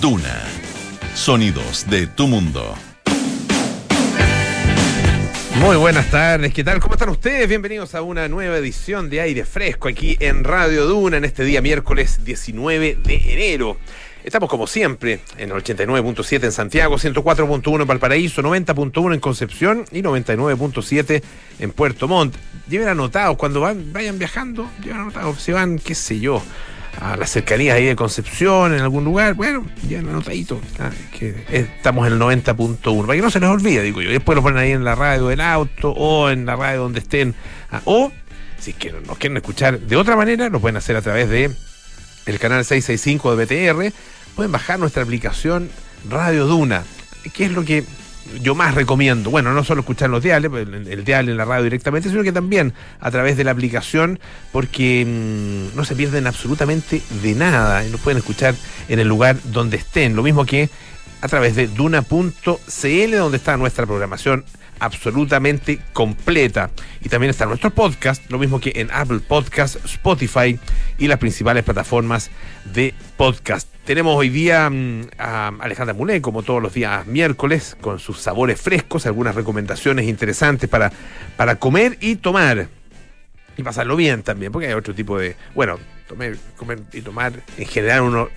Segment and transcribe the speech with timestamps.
[0.00, 0.44] Duna.
[1.14, 2.74] Sonidos de tu mundo.
[5.56, 6.78] Muy buenas tardes, ¿qué tal?
[6.78, 7.48] ¿Cómo están ustedes?
[7.48, 11.60] Bienvenidos a una nueva edición de Aire Fresco aquí en Radio Duna en este día
[11.60, 13.76] miércoles 19 de enero.
[14.22, 20.02] Estamos como siempre en el 89.7 en Santiago, 104.1 en Valparaíso, 90.1 en Concepción y
[20.02, 21.22] 99.7
[21.58, 22.36] en Puerto Montt.
[22.68, 26.42] Lleven anotados cuando van, vayan viajando, lleven anotados, si van, qué sé yo,
[27.00, 32.06] a las cercanías ahí de Concepción, en algún lugar, bueno, ya anotadito, ah, que estamos
[32.06, 34.10] en el 90.1, para que no se les olvide, digo yo.
[34.10, 37.34] Después lo ponen ahí en la radio del auto o en la radio donde estén.
[37.70, 38.10] Ah, o,
[38.58, 41.52] si quieren, nos quieren escuchar de otra manera, lo pueden hacer a través de
[42.26, 43.94] el canal 665 de BTR.
[44.34, 45.70] Pueden bajar nuestra aplicación
[46.08, 46.82] Radio Duna,
[47.32, 47.84] que es lo que
[48.40, 51.64] yo más recomiendo, bueno, no solo escuchar los diales, el, el dial en la radio
[51.64, 54.18] directamente, sino que también a través de la aplicación,
[54.52, 58.54] porque mmm, no se pierden absolutamente de nada y nos pueden escuchar
[58.88, 60.16] en el lugar donde estén.
[60.16, 60.68] Lo mismo que
[61.20, 64.44] a través de duna.cl, donde está nuestra programación
[64.80, 66.70] absolutamente completa.
[67.00, 70.58] Y también está nuestro podcast, lo mismo que en Apple Podcast, Spotify
[70.98, 72.30] y las principales plataformas
[72.72, 73.77] de podcast.
[73.88, 78.60] Tenemos hoy día um, a Alejandra Mulé, como todos los días miércoles, con sus sabores
[78.60, 80.92] frescos, algunas recomendaciones interesantes para,
[81.38, 82.68] para comer y tomar.
[83.56, 85.36] Y pasarlo bien también, porque hay otro tipo de.
[85.54, 88.28] Bueno, comer, comer y tomar, en general uno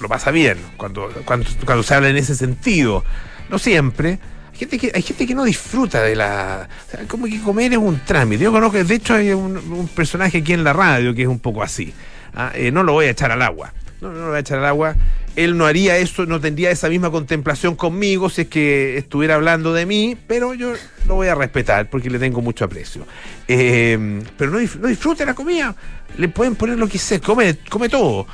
[0.00, 3.04] lo pasa bien cuando, cuando, cuando se habla en ese sentido.
[3.48, 4.18] No siempre.
[4.50, 6.68] Hay gente que, hay gente que no disfruta de la.
[6.92, 8.42] O como que comer es un trámite.
[8.42, 11.38] Yo conozco, de hecho, hay un, un personaje aquí en la radio que es un
[11.38, 11.94] poco así.
[12.34, 12.50] ¿ah?
[12.52, 13.72] Eh, no lo voy a echar al agua.
[14.00, 14.96] No, no lo voy a echar al agua.
[15.36, 19.74] Él no haría eso, no tendría esa misma contemplación conmigo si es que estuviera hablando
[19.74, 20.72] de mí, pero yo
[21.06, 23.06] lo voy a respetar porque le tengo mucho aprecio.
[23.46, 25.74] Eh, pero no, no, disfrute la comida.
[26.16, 28.26] Le pueden poner lo que sea, come, come todo.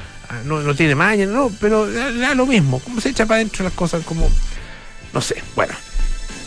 [0.46, 2.78] No, no tiene maña, no, pero da, da lo mismo.
[2.78, 4.30] Como se echa para adentro las cosas como.
[5.12, 5.74] No sé, bueno.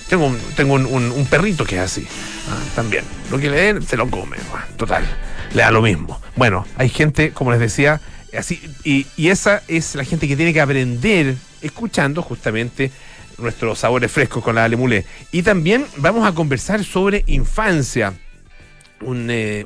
[0.08, 2.08] Tengo un, tengo un, perrito que es así.
[2.50, 3.04] Ah, también.
[3.32, 4.38] Lo que le den, se lo come.
[4.78, 5.04] Total.
[5.54, 6.22] Le da lo mismo.
[6.36, 8.02] Bueno, hay gente, como les decía,
[8.84, 12.92] y, esa es la gente que tiene que aprender escuchando justamente
[13.38, 15.06] nuestros sabores frescos con la Alemule.
[15.32, 18.14] Y también vamos a conversar sobre infancia,
[19.02, 19.66] un, eh,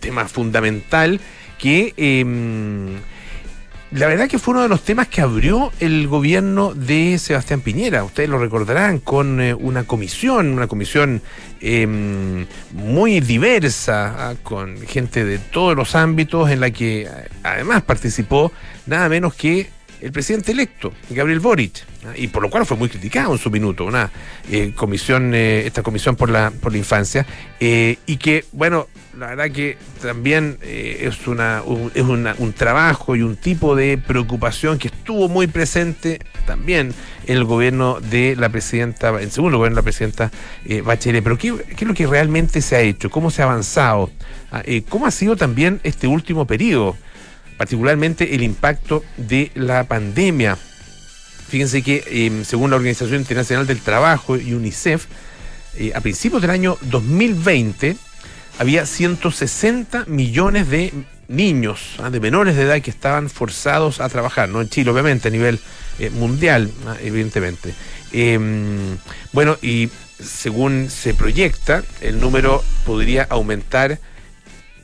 [0.00, 1.20] tema fundamental
[1.58, 2.24] que eh,
[3.92, 8.04] la verdad que fue uno de los temas que abrió el gobierno de Sebastián Piñera.
[8.04, 11.22] Ustedes lo recordarán con eh, una comisión, una comisión
[11.60, 14.36] eh, muy diversa, ¿eh?
[14.44, 17.08] con gente de todos los ámbitos, en la que
[17.42, 18.52] además participó
[18.86, 19.68] nada menos que
[20.00, 21.84] el presidente electo, Gabriel Boric,
[22.16, 24.10] y por lo cual fue muy criticado en su minuto, una
[24.50, 27.26] eh, comisión, eh, esta comisión por la, por la infancia,
[27.60, 28.88] eh, y que, bueno,
[29.18, 34.78] la verdad que también es, una, un, es un trabajo y un tipo de preocupación
[34.78, 36.94] que estuvo muy presente también
[37.26, 40.30] en el gobierno de la presidenta, en segundo gobierno de la presidenta
[40.84, 41.22] Bachelet.
[41.22, 43.10] Pero ¿qué, ¿qué, es lo que realmente se ha hecho?
[43.10, 44.10] ¿Cómo se ha avanzado?
[44.88, 46.96] ¿Cómo ha sido también este último periodo?
[47.60, 50.56] Particularmente el impacto de la pandemia.
[51.50, 55.04] Fíjense que eh, según la Organización Internacional del Trabajo y UNICEF,
[55.76, 57.98] eh, a principios del año 2020
[58.58, 60.90] había 160 millones de
[61.28, 62.08] niños, ¿ah?
[62.08, 65.60] de menores de edad que estaban forzados a trabajar, no en Chile obviamente, a nivel
[65.98, 66.96] eh, mundial, ¿ah?
[67.02, 67.74] evidentemente.
[69.32, 73.98] bueno, y según se proyecta, el número podría aumentar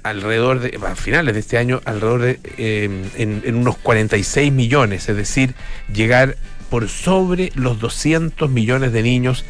[0.08, 2.84] alrededor de, a finales de este año, alrededor de eh,
[3.16, 5.54] en, en, unos 46 millones, es decir,
[5.92, 6.36] llegar
[6.70, 9.44] por sobre los 200 millones de niños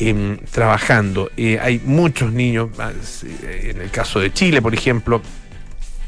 [0.00, 1.30] eh, trabajando.
[1.36, 2.70] Eh, hay muchos niños,
[3.42, 5.22] en el caso de Chile, por ejemplo,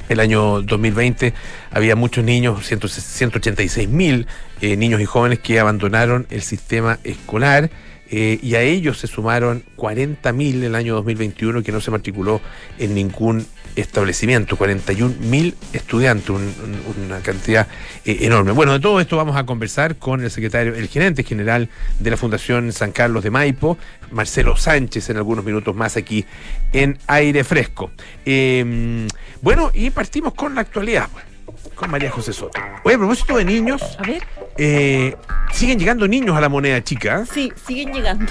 [0.08, 1.32] el año 2020
[1.70, 4.26] había muchos niños, 186 mil
[4.60, 7.70] niños y jóvenes que abandonaron el sistema escolar.
[8.10, 12.40] Eh, y a ellos se sumaron 40.000 el año 2021 que no se matriculó
[12.78, 13.46] en ningún
[13.76, 17.66] establecimiento, 41.000 estudiantes, un, un, una cantidad
[18.04, 18.52] eh, enorme.
[18.52, 22.16] Bueno, de todo esto vamos a conversar con el secretario, el gerente general de la
[22.16, 23.78] Fundación San Carlos de Maipo,
[24.10, 26.24] Marcelo Sánchez, en algunos minutos más aquí
[26.72, 27.90] en Aire Fresco.
[28.24, 29.06] Eh,
[29.42, 31.08] bueno, y partimos con la actualidad.
[31.12, 31.34] Bueno
[31.74, 32.60] con María José Soto.
[32.84, 33.82] Oye, a propósito de niños.
[33.98, 34.22] A ver.
[34.56, 35.16] Eh,
[35.52, 37.24] siguen llegando niños a la moneda chica.
[37.32, 38.26] Sí, siguen llegando.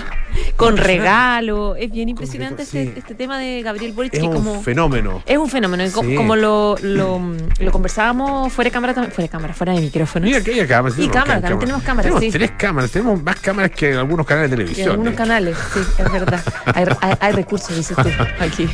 [0.56, 1.76] Con regalo.
[1.76, 2.94] Es bien impresionante este, sí.
[2.96, 4.14] este, tema de Gabriel Boric.
[4.14, 5.22] Es que un como, fenómeno.
[5.26, 5.86] Es un fenómeno.
[5.88, 6.16] Sí.
[6.16, 7.22] Como lo, lo,
[7.60, 9.12] lo, conversábamos fuera de cámara también.
[9.12, 10.26] Fuera de cámara, fuera de micrófono.
[10.26, 10.98] Mira que hay cámaras.
[10.98, 12.04] Y cámara, también tenemos cámaras.
[12.06, 12.32] Tenemos sí.
[12.32, 12.92] tres cámaras.
[12.92, 14.86] Tenemos más cámaras que en algunos canales de televisión.
[14.86, 15.18] En algunos ¿eh?
[15.18, 16.42] canales, sí, es verdad.
[16.66, 18.10] hay, hay, hay recursos, dices tú,
[18.40, 18.70] aquí.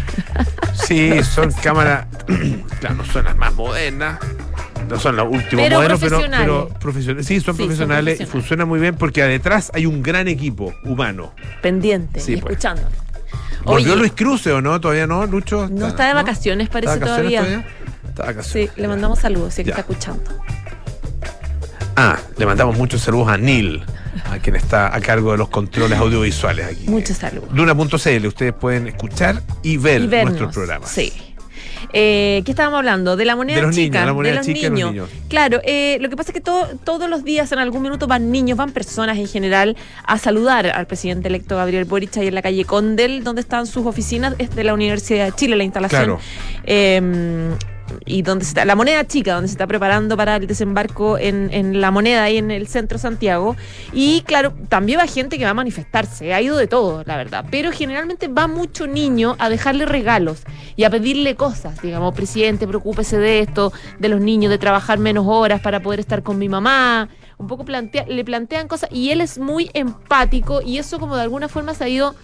[0.73, 2.07] Sí, son cámaras.
[2.79, 4.19] claro, no son las más modernas
[4.89, 7.25] no son los últimos Pero modelos, pero, pero profesionales.
[7.25, 10.73] Sí, son Sí, son profesionales y funciona muy bien porque detrás hay un gran equipo
[10.83, 11.33] humano.
[11.61, 12.51] Pendiente Sí, pues.
[12.53, 12.83] escuchando.
[13.63, 14.79] ¿Volvió Luis Cruce o no?
[14.79, 15.67] ¿Todavía no, Lucho?
[15.69, 17.67] no está de vacaciones, parece ¿Está de vacaciones todavía.
[18.07, 18.77] Está de Sí, vacaciones.
[18.77, 19.75] le mandamos saludos, sí que Ya.
[19.77, 20.23] está escuchando.
[21.95, 23.83] Ah, le mandamos muchos saludos a Neil,
[24.31, 26.85] a quien está a cargo de los controles audiovisuales aquí.
[26.89, 27.49] Muchos saludos.
[27.53, 30.29] Duna.cl, ustedes pueden escuchar y ver y vernos.
[30.31, 30.89] nuestros programas.
[30.89, 31.28] Sí.
[31.93, 33.15] Eh, ¿Qué estábamos hablando?
[33.15, 33.99] De la moneda De chica.
[33.99, 34.91] niños, la moneda de los chica y los niños.
[34.91, 35.09] niños.
[35.29, 38.31] Claro, eh, lo que pasa es que todo- todos los días en algún minuto van
[38.31, 42.41] niños, van personas en general a saludar al presidente electo Gabriel Boric ahí en la
[42.41, 46.01] calle Condel, donde están sus oficinas, es de la Universidad de Chile la instalación.
[46.03, 46.19] Claro.
[46.65, 47.49] Eh,
[48.05, 51.49] y donde se está, la moneda chica, donde se está preparando para el desembarco en,
[51.53, 53.55] en la moneda ahí en el centro Santiago.
[53.93, 57.45] Y claro, también va gente que va a manifestarse, ha ido de todo, la verdad.
[57.49, 60.43] Pero generalmente va mucho niño a dejarle regalos
[60.75, 65.25] y a pedirle cosas, digamos, presidente, preocúpese de esto, de los niños, de trabajar menos
[65.27, 67.09] horas para poder estar con mi mamá.
[67.37, 71.21] Un poco plantea, le plantean cosas y él es muy empático y eso como de
[71.21, 72.15] alguna forma se ha ido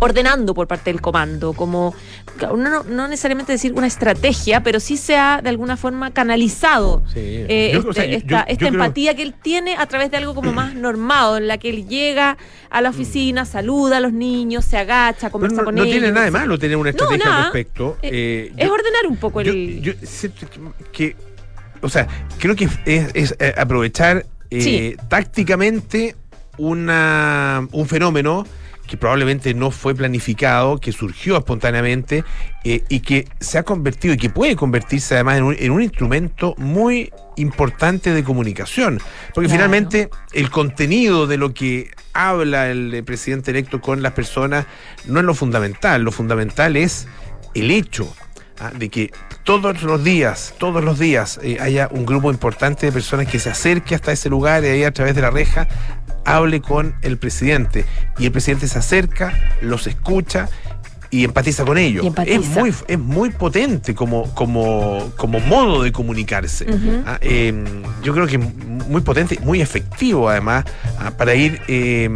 [0.00, 1.94] ordenando por parte del comando, como
[2.40, 7.02] no, no, no necesariamente decir una estrategia, pero sí se ha de alguna forma canalizado
[7.12, 7.20] Sí.
[7.20, 9.86] eh, Yo- este- o sea, yo- esta, yo esta creo- empatía que él tiene a
[9.86, 12.36] través de algo como más normado, en la que él llega
[12.70, 15.92] a la oficina, saluda a los niños, se agacha, conversa no, con no ellos.
[15.94, 17.36] tiene nada de malo tener una No, estrategia nada.
[17.38, 17.96] al respecto.
[18.02, 19.80] Eh, Eh, es ordenar un poco el...
[19.80, 20.46] yo siento
[20.92, 21.16] que,
[21.80, 22.06] o sea,
[22.38, 24.96] creo que es, es, aprovechar eh, Sí.
[25.08, 26.14] tácticamente
[26.58, 28.46] una, un fenómeno
[28.86, 32.24] que probablemente no fue planificado, que surgió espontáneamente
[32.64, 35.82] eh, y que se ha convertido y que puede convertirse además en un, en un
[35.82, 39.00] instrumento muy importante de comunicación.
[39.34, 39.58] Porque Claro.
[39.64, 44.66] finalmente el contenido de lo que habla el eh, presidente electo con las personas
[45.06, 47.06] no es lo fundamental, lo fundamental es
[47.54, 48.14] el hecho
[48.60, 49.10] ah, de que
[49.44, 53.50] todos los días, todos los días eh, haya un grupo importante de personas que se
[53.50, 55.68] acerque hasta ese lugar y ahí a través de la reja
[56.24, 57.84] hable con el presidente
[58.18, 60.48] y el presidente se acerca, los escucha
[61.10, 62.04] y empatiza con ellos.
[62.04, 62.36] Empatiza.
[62.40, 66.66] Es muy, es muy potente como, como, como modo de comunicarse.
[67.06, 67.54] Ah, eh,
[68.02, 70.64] yo creo que muy potente, muy efectivo además,
[70.98, 72.08] ah, para ir eh,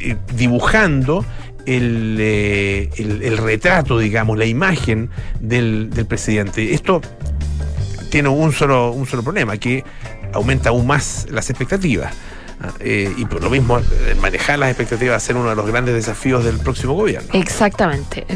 [0.00, 1.24] di- dibujando
[1.66, 5.10] el, eh, el- el retrato, digamos, la imagen
[5.40, 6.72] del, del presidente.
[6.72, 7.02] Esto
[8.10, 9.84] tiene un solo, un solo problema, que
[10.32, 12.14] aumenta aún más las expectativas.
[12.60, 13.82] Ah, eh, y por lo mismo, eh,
[14.20, 17.28] manejar las expectativas va a ser uno de los grandes desafíos del próximo gobierno.
[17.32, 18.26] Exactamente.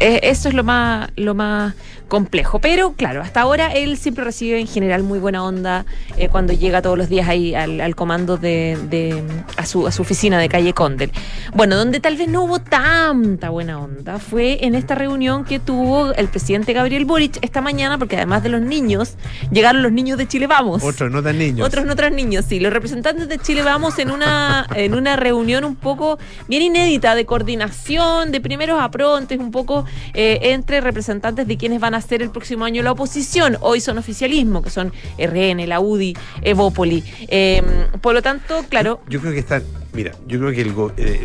[0.00, 1.74] Eh, Eso es lo más, lo más
[2.08, 2.58] complejo.
[2.58, 5.86] Pero claro, hasta ahora él siempre recibe en general muy buena onda
[6.18, 9.22] eh, cuando llega todos los días ahí al, al comando de, de-
[9.56, 11.10] a, su, a su oficina de calle Condel.
[11.54, 16.12] Bueno, donde tal vez no hubo tanta buena onda fue en esta reunión que tuvo
[16.12, 19.14] el presidente Gabriel Boric esta mañana, porque además de los niños,
[19.50, 20.82] llegaron los niños de Chile Vamos.
[20.84, 21.66] Otros no tan niños.
[21.66, 22.60] Otros no otros niños, sí.
[22.60, 26.18] Los representantes de Chile vamos en una, en una reunión un poco
[26.48, 29.84] bien inédita de coordinación, de primeros aprontes, un poco
[30.14, 33.56] eh, entre representantes de quienes van a ser el próximo año la oposición.
[33.60, 37.04] Hoy son oficialismo, que son RN, la UDI, Evópoli.
[37.28, 37.62] Eh,
[38.00, 39.62] por lo tanto, claro, Yo creo que está.
[39.94, 41.20] Mira, yo creo que el, go- eh,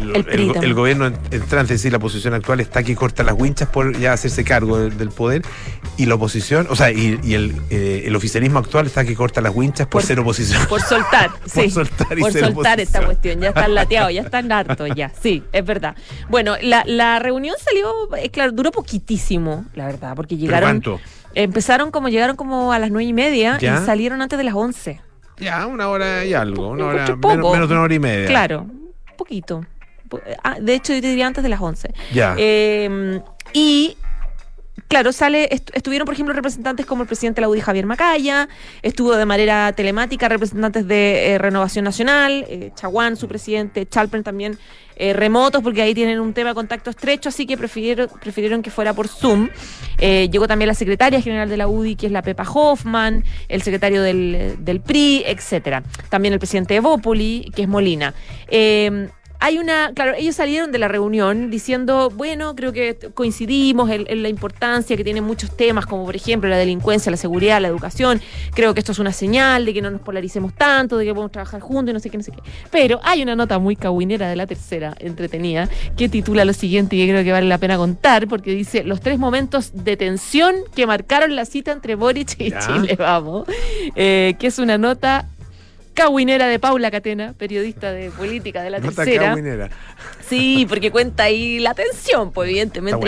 [0.62, 4.14] el- gobierno en- es decir, la posición actual está que corta las winchas por ya
[4.14, 5.42] hacerse cargo del, del poder
[5.98, 9.42] y la oposición, o sea, y, y el, eh, el oficialismo actual está que corta
[9.42, 10.66] las winchas por, Por- ser oposición.
[10.68, 13.06] por soltar, Por sí, soltar y por ser soltar esta oposición.
[13.06, 15.96] cuestión, ya están lateados, ya están hartos, ya, sí, es verdad.
[16.30, 21.00] Bueno, la, la reunión salió, eh, claro, duró poquitísimo, la verdad, porque ¿Pero llegaron, cuánto?
[21.34, 23.82] empezaron como llegaron como a las nueve y media Ya.
[23.82, 25.02] y salieron antes de las once.
[25.40, 27.28] Ya, una hora y algo, una hora, poco.
[27.30, 28.28] menos, menos de una hora y media.
[28.28, 29.66] Claro, un poquito.
[30.10, 31.94] Po- ah, de hecho, yo te diría antes de las 11.
[32.14, 32.36] Ya.
[32.38, 33.22] Eh,
[33.54, 33.96] y
[34.88, 38.48] claro, sale, est- estuvieron, por ejemplo, representantes como el presidente de la UDI, Javier Macaya,
[38.82, 44.58] estuvo de manera telemática representantes de eh, Renovación Nacional, eh, Chaguán, su presidente, Chalpen también,
[44.96, 48.94] eh, remotos, porque ahí tienen un tema de contacto estrecho, así que prefirieron, que fuera
[48.94, 49.50] por Zoom.
[49.98, 53.62] Eh, llegó también la secretaria general de la UDI, que es la Pepa Hoffman, el
[53.62, 55.84] secretario del, PRI, etcétera.
[56.10, 56.82] También el presidente de
[57.56, 58.14] que es Molina.
[59.42, 64.22] Hay una, claro, ellos salieron de la reunión diciendo, bueno, creo que coincidimos en, en
[64.22, 68.22] la importancia que tienen muchos temas, como por ejemplo la delincuencia, la seguridad, la educación.
[68.54, 71.32] Creo que esto es una señal de que no nos polaricemos tanto, de que podemos
[71.32, 72.42] trabajar juntos y no sé qué, no sé qué.
[72.70, 77.06] Pero hay una nota muy cagüinera de la tercera, entretenida, que titula lo siguiente y
[77.06, 80.86] que creo que vale la pena contar, porque dice los tres momentos de tensión que
[80.86, 82.60] marcaron la cita entre Boric y Ya.
[82.60, 83.48] Chile, vamos.
[83.96, 85.28] Eh, que es una nota
[86.04, 89.70] cagüinera de Paula Catena, periodista de política de la Nota tercera.
[90.28, 93.04] Sí, porque cuenta ahí la tensión, pues evidentemente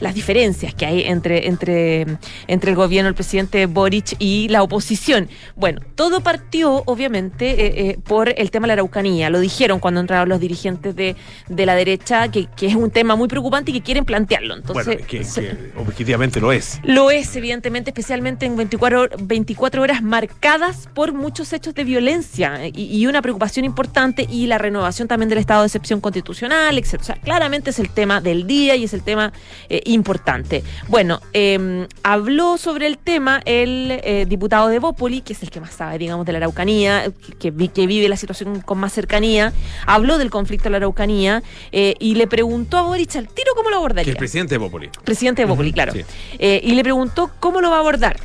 [0.00, 2.06] las, diferencias que hay entre, entre,
[2.46, 5.28] entre el gobierno, el presidente Boric y la oposición.
[5.56, 9.28] Bueno, todo partió obviamente eh, eh, por el tema de la Araucanía.
[9.30, 11.16] Lo dijeron cuando entraron los dirigentes de,
[11.48, 14.54] de la derecha, que, que es un tema muy preocupante y que quieren plantearlo.
[14.56, 16.80] Entonces, bueno, que, se- que objetivamente lo es.
[16.82, 22.23] lo es, evidentemente, especialmente en 24, hor- 24 horas marcadas por muchos hechos de violencia
[22.38, 26.76] eh, y, y una preocupación importante y la renovación también del estado de excepción constitucional,
[26.78, 26.94] etc.
[27.00, 29.32] O sea, claramente es el tema del día y es el tema
[29.68, 30.62] eh, importante.
[30.88, 35.60] Bueno, eh, habló sobre el tema el eh, diputado de Bópoli, que es el que
[35.60, 39.52] más sabe, digamos, de la Araucanía, que, que vive la situación con más cercanía,
[39.86, 43.70] habló del conflicto de la Araucanía eh, y le preguntó a Boric al tiro cómo
[43.70, 44.10] lo Que abordaría.
[44.12, 44.90] el presidente de Popoli.
[45.04, 45.92] Presidente de Bópoli, claro.
[45.92, 46.04] sí.
[46.38, 48.16] Y le preguntó cómo lo va a abordar.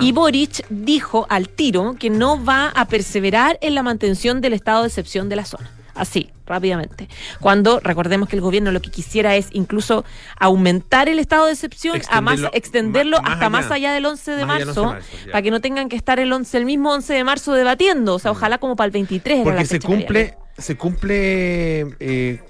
[0.00, 4.82] Y Boric dijo al tiro que no va a perseverar en la mantención del estado
[4.82, 5.70] de excepción de la zona.
[5.94, 7.08] Así, rápidamente.
[7.40, 10.04] Cuando recordemos que el gobierno lo que quisiera es incluso
[10.38, 13.50] aumentar el estado de excepción, a más, Extenderlo extenderlo más hasta allá.
[13.50, 15.32] más allá del 11 de Más allá del 11 marzo, de marzo, ya.
[15.32, 18.14] para que no tengan que estar el 11, el mismo 11 de marzo debatiendo.
[18.14, 19.38] O sea, ojalá como para el 23.
[19.40, 22.40] era la Porque se cumple, se cumple, eh,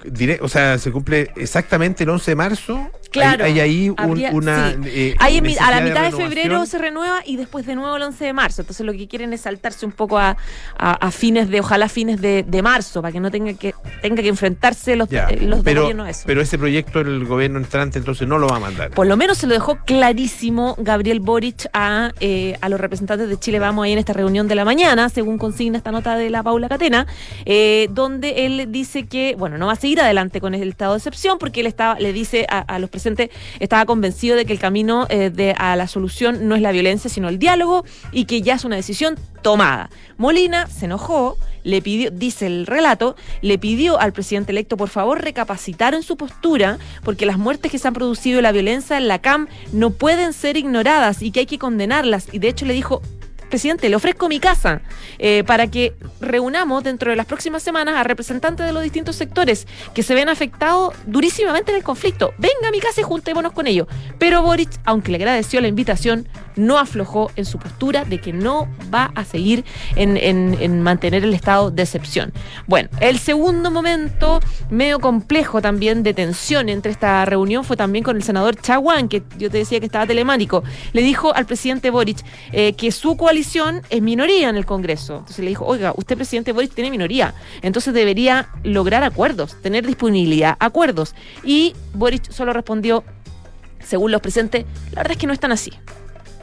[0.40, 2.90] o sea, se cumple exactamente el 11 de marzo.
[3.10, 3.44] Claro.
[3.44, 4.72] Hay, hay ahí un- Habría- una.
[4.72, 4.78] sí.
[4.86, 8.02] eh, Ahí en a la mitad de, febrero se renueva y después de nuevo el
[8.02, 8.62] 11 de marzo.
[8.62, 10.36] Entonces lo que quieren es saltarse un poco a,
[10.76, 13.72] a- a fines de, ojalá fines de, de marzo, para que no tenga que
[14.02, 16.22] tenga que enfrentarse los, Ya, eh, los pero, gobiernos a eso.
[16.26, 18.90] pero ese proyecto el gobierno entrante entonces no lo va a mandar.
[18.90, 23.38] Por lo menos se lo dejó clarísimo Gabriel Boric a, eh, a los representantes de
[23.38, 26.42] Chile Vamos ahí en esta reunión de la mañana, según consigna esta nota de la
[26.42, 27.06] Paula Catena,
[27.44, 30.98] eh, donde él dice que, bueno, no va a seguir adelante con el estado de
[30.98, 34.58] excepción porque él estaba, le dice a, a los presentes, estaba convencido de que el
[34.58, 38.42] camino eh, de, a la solución no es la violencia, sino el diálogo y que
[38.42, 39.90] ya es una decisión tomada.
[40.16, 45.22] Molina se enojó, le pidió, dice el relato, le pidió al presidente electo por favor
[45.22, 49.06] recapacitar en su postura, porque las muertes que se han producido y la violencia en
[49.06, 52.26] la CAM no pueden ser ignoradas y que hay que condenarlas.
[52.32, 53.02] Y de hecho le dijo,
[53.50, 54.80] presidente, le ofrezco mi casa
[55.18, 59.68] eh, para que reunamos dentro de las próximas semanas a representantes de los distintos sectores
[59.94, 62.32] que se ven afectados durísimamente en el conflicto.
[62.38, 63.86] Venga a mi casa y juntémonos con ellos.
[64.18, 68.68] Pero Boric, aunque le agradeció la invitación, no aflojó en su postura de que no
[68.92, 69.64] va a seguir
[69.96, 72.32] en, en- en mantener el estado de excepción.
[72.66, 78.16] Bueno, el segundo momento medio complejo también de tensión entre esta reunión fue también con
[78.16, 80.62] el senador Chaguán, que yo te decía que estaba telemático.
[80.92, 82.18] Le dijo al presidente Boric
[82.52, 85.18] eh, que su coalición es minoría en el Congreso.
[85.18, 90.56] Entonces le dijo, oiga, usted presidente Boric tiene minoría, entonces debería lograr acuerdos, tener disponibilidad,
[90.60, 91.14] acuerdos.
[91.42, 93.04] Y Boric solo respondió,
[93.80, 95.72] según los presentes, la verdad es que no están así.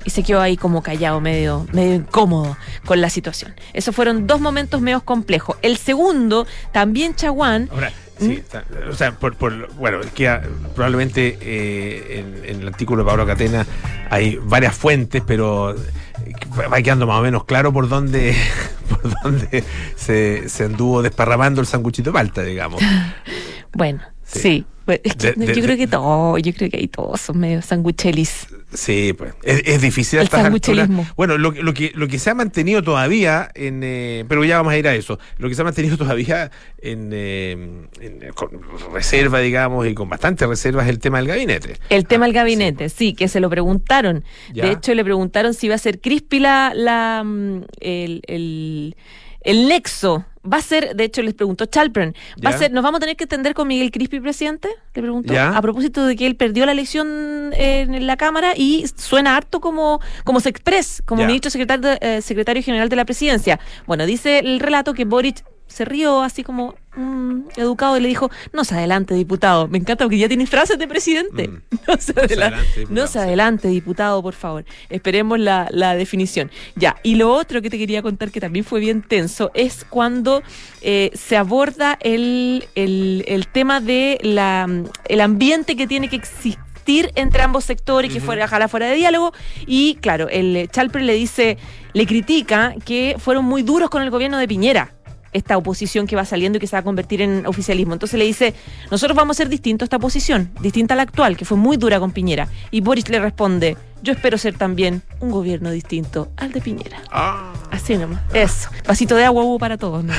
[0.04, 3.54] Y se quedó ahí como callado, medio, medio incómodo con la situación.
[3.74, 5.58] Esos fueron dos momentos medio complejos.
[5.62, 8.26] El segundo, también Chaguán, Ahora, ¿Mm?
[8.26, 10.28] sí, está- o sea, por, por- bueno, es que
[10.76, 13.66] probablemente eh, en, en el artículo de Pablo Catena
[14.10, 16.34] hay varias fuentes, pero eh,
[16.72, 18.36] va quedando más o menos claro por dónde,
[18.90, 19.64] por dónde
[19.96, 22.82] se, se anduvo desparramando el sanguchito de palta, digamos.
[23.74, 24.02] bueno,
[24.34, 24.40] Sí.
[24.40, 24.66] sí.
[24.84, 27.62] Pues, es que De- yo creo que todo, yo creo que ahí todos son medio
[27.62, 28.48] sanguchelis.
[28.74, 30.90] Sí, pues es, es difícil El estas alturas.
[31.16, 34.58] Bueno, lo, que- lo que lo que se ha mantenido todavía en, eh, pero ya
[34.58, 35.20] vamos a ir a eso.
[35.38, 36.50] Lo que se ha mantenido todavía
[36.82, 37.52] en, eh,
[38.00, 38.50] en- con
[38.92, 41.76] reserva, digamos, y con bastante reserva es el tema del gabinete.
[41.90, 44.24] El tema Ah, del gabinete, sí, que se lo preguntaron.
[44.52, 44.66] Ya.
[44.66, 48.96] De hecho, le preguntaron si iba a ser Crispi la, la, mm, el, el,
[49.42, 50.26] el nexo.
[50.44, 53.16] Va a ser, de hecho, les preguntó Chalpern, ¿va a ser, ¿nos vamos a tener
[53.16, 54.70] que entender con Miguel Crispi, presidente?
[54.96, 55.32] Le preguntó.
[55.34, 55.56] Ya.
[55.56, 60.02] A propósito de que él perdió la elección en la Cámara y suena harto como,
[60.24, 61.28] como se express, como Ya.
[61.28, 63.60] ministro secretario, eh, secretario general de la presidencia.
[63.86, 68.30] Bueno, dice el relato que Boric se rió así como mm, educado y le dijo,
[68.54, 69.68] no se adelante, diputado.
[69.68, 71.48] Me encanta porque ya tiene frases de presidente.
[71.48, 71.62] Mm.
[71.88, 74.66] No se adela- adelante, diputado, no se adelante, diputado, por favor.
[74.90, 76.52] Esperemos la, la definición.
[76.76, 80.44] Ya, y lo otro que te quería contar que también fue bien tenso es cuando
[80.82, 84.68] eh, se aborda el, el, el tema de la,
[85.06, 88.26] el ambiente que tiene que existir entre ambos sectores, que Ujú.
[88.28, 89.34] fuera, ojalá fuera de diálogo.
[89.66, 91.58] Y claro, el Chalper le dice,
[91.94, 94.94] le critica que fueron muy duros con el gobierno de Piñera
[95.34, 97.94] esta oposición que va saliendo y que se va a convertir en oficialismo.
[97.94, 98.54] Entonces le dice,
[98.90, 101.78] nosotros vamos a ser distintos a esta posición, distinta a la actual, que fue muy
[101.78, 102.48] dura con Piñera.
[102.72, 106.98] Y Boris le responde, yo espero ser también un gobierno distinto al de Piñera.
[107.12, 108.22] Ah, Así nomás.
[108.34, 108.70] Eso.
[108.88, 110.14] Vasito de agua hubo para todos, ¿no?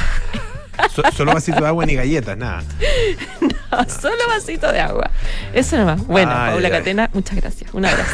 [0.95, 2.62] so- solo vasito de agua ni galletas, nada.
[4.00, 5.11] Solo vasito de agua.
[5.54, 6.07] Eso nomás.
[6.07, 6.73] Bueno, Ay, Paula ay.
[6.73, 7.73] Catena, muchas gracias.
[7.73, 8.11] Un abrazo.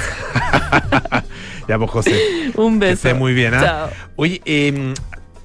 [1.68, 2.50] ya, pues José.
[2.56, 3.08] Un Que beso.
[3.08, 3.60] esté muy bien, ¿ah?
[3.62, 3.90] Chao.
[4.16, 4.94] Oye, eh,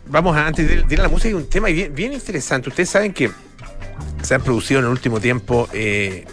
[0.07, 2.69] vamos antes de, ir a la música, hay un tema bien, interesante.
[2.69, 3.31] Ustedes saben que
[4.21, 6.25] se han producido en el último tiempo eh,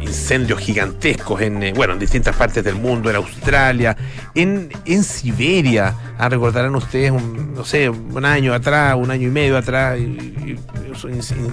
[0.00, 3.96] incendios gigantescos en, eh, bueno, en distintas partes del mundo, en Australia,
[4.34, 5.94] en, en Siberia.
[6.18, 9.98] Ah, recordarán ustedes, un, no sé, un año atrás, un año y medio atrás,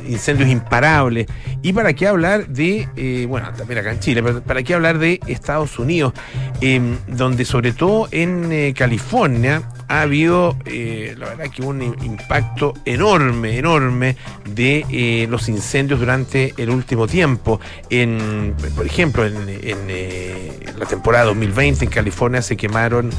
[0.06, 1.28] incendios imparables.
[1.62, 5.00] Y para qué hablar de, eh, bueno, también acá en Chile, pero para qué hablar
[5.00, 6.14] de Estados Unidos,
[6.62, 13.58] em, donde sobre todo en California ha habido, eh, la verdad, que un impacto enorme,
[13.58, 17.60] enorme de eh, los incendios durante el último tiempo.
[17.90, 23.12] En, por ejemplo, en, eh, la temporada 2020 en California se quemaron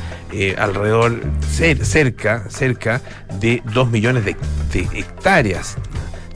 [0.59, 1.21] alrededor,
[1.57, 3.01] cer- cerca, cerca
[3.41, 4.37] de 2 millones de
[4.95, 5.77] hectáreas.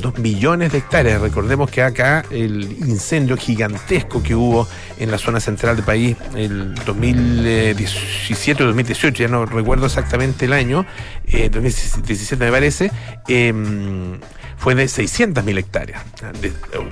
[0.01, 1.21] 2 millones de hectáreas.
[1.21, 6.75] Recordemos que acá el incendio gigantesco que hubo en la zona central del país el
[6.75, 10.87] 2017 o 2018, ya no recuerdo exactamente el año,
[11.27, 12.91] eh, 2017 me parece,
[13.27, 14.19] em,
[14.57, 16.03] fue de 600.000 hectáreas.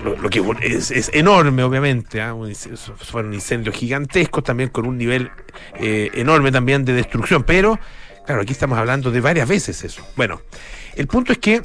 [0.04, 2.20] Lo, que es, es enorme, obviamente.
[2.20, 2.34] ah,
[2.98, 5.30] Fueron incendios gigantescos, también con un nivel
[5.80, 7.42] eh, enorme también de destrucción.
[7.42, 7.78] Pero,
[8.24, 10.06] claro, aquí estamos hablando de varias veces eso.
[10.14, 10.42] Bueno,
[10.94, 11.62] el punto es que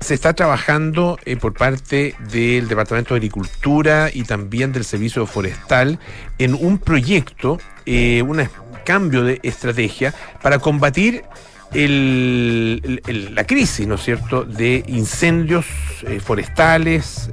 [0.00, 5.98] se está trabajando eh, por parte del Departamento de Agricultura y también del Servicio Forestal
[6.38, 8.46] en un proyecto, eh, un
[8.84, 11.24] cambio de estrategia para combatir
[11.72, 15.66] la crisis, ¿no es cierto?, de incendios
[16.02, 17.30] eh, forestales.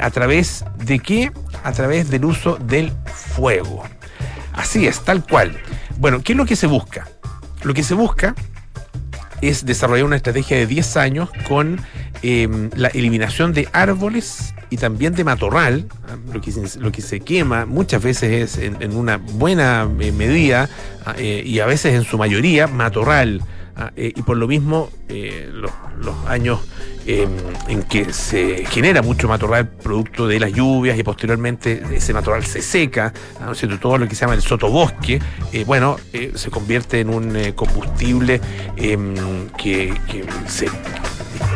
[0.00, 1.30] ¿A través de qué?
[1.62, 2.92] A través del uso del
[3.34, 3.84] fuego.
[4.52, 5.56] Así es, tal cual.
[5.98, 7.06] Bueno, ¿qué es lo que se busca?
[7.62, 8.34] Lo que se busca
[9.48, 11.80] es desarrollar una estrategia de 10 años con
[12.22, 16.16] eh, la eliminación de árboles y también de matorral, ¿ah?
[16.32, 16.50] lo que,
[17.02, 20.68] se- quema muchas veces es en, en una buena eh, medida
[21.04, 23.42] ah, eh, y a veces en su mayoría matorral.
[23.76, 25.70] Ah, eh, y por lo mismo eh, los,
[26.26, 26.60] años
[27.06, 27.28] eh,
[27.68, 32.62] en que se genera mucho matorral producto de las lluvias y posteriormente ese matorral se
[32.62, 35.20] seca, ¿no todo lo que se llama el sotobosque,
[35.52, 35.96] eh, bueno,
[36.34, 38.40] se convierte en un combustible
[38.76, 39.14] em,
[39.58, 40.68] que, que se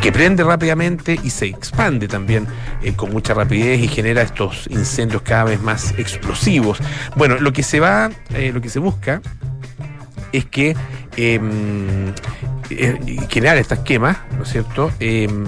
[0.01, 2.47] que prende rápidamente y se expande también
[2.95, 6.79] con mucha rapidez y genera estos incendios cada vez más explosivos.
[7.15, 8.09] Bueno, lo que se va,
[8.53, 9.21] lo que se busca
[10.31, 10.75] es que
[11.17, 12.13] em,
[12.69, 14.91] eh, generar estas quemas, ¿no es cierto?
[14.99, 15.45] Em,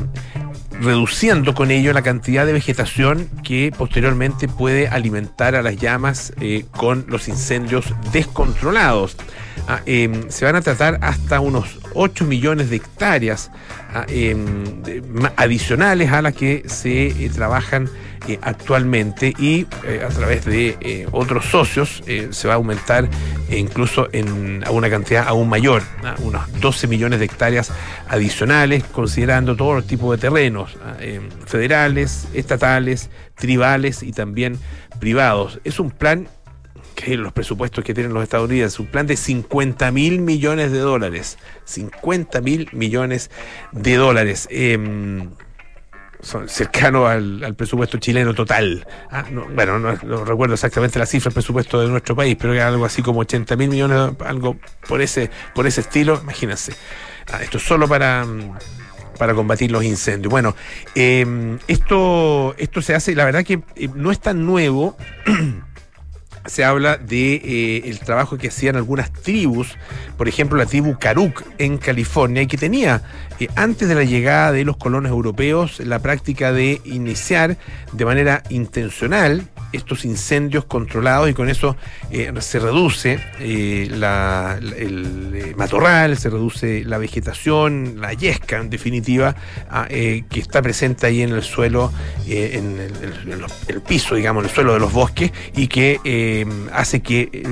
[0.82, 6.66] reduciendo con ello la cantidad de vegetación que posteriormente puede alimentar a las llamas eh,
[6.72, 9.16] con los incendios descontrolados.
[9.68, 13.52] Ah, em, se van a tratar hasta unos 8 millones de hectáreas
[13.94, 14.64] ah, em,
[15.36, 17.90] adicionales a las que se eh, trabajan
[18.28, 23.10] eh, actualmente y eh, a través de otros socios se va a aumentar
[23.58, 26.16] incluso en, a una cantidad aún mayor, ¿ah?
[26.20, 27.72] unos 12 millones de hectáreas
[28.08, 30.78] adicionales, considerando todos los tipos de terrenos.
[31.00, 34.58] Eh, federales, estatales, tribales y también
[35.00, 35.60] privados.
[35.64, 36.28] Es un plan
[37.08, 41.38] los presupuestos que tienen los Estados Unidos, un plan de 50 mil millones de dólares.
[41.66, 43.32] 50 mil millones
[43.72, 44.48] de dólares.
[44.52, 45.30] Em,
[46.22, 48.86] son cercano al, presupuesto chileno total.
[49.10, 52.86] Ah, no, bueno, no, recuerdo exactamente la cifra del presupuesto de nuestro país, pero algo
[52.86, 56.74] así como 80 mil millones, algo por ese, por ese estilo, imagínense.
[57.32, 58.26] Ah, esto es solo para,
[59.18, 60.30] para combatir los incendios.
[60.30, 60.56] Bueno,
[60.96, 64.96] eh, esto, esto se hace, la verdad que eh, no es tan nuevo.
[66.46, 69.78] se habla de eh, el trabajo que hacían algunas tribus,
[70.18, 73.02] por ejemplo la tribu Karuk en California, y que tenía
[73.40, 77.58] eh, antes de la llegada de los colonos europeos la práctica de iniciar
[77.94, 81.76] de manera intencional estos incendios controlados y con eso
[82.12, 88.70] eh, se reduce eh, la- el eh, matorral, se reduce la vegetación, la yesca en
[88.70, 89.36] definitiva,
[89.70, 91.92] ah, que está presente ahí en el suelo,
[92.28, 97.44] en el, piso, digamos, en el suelo de los bosques y que hace que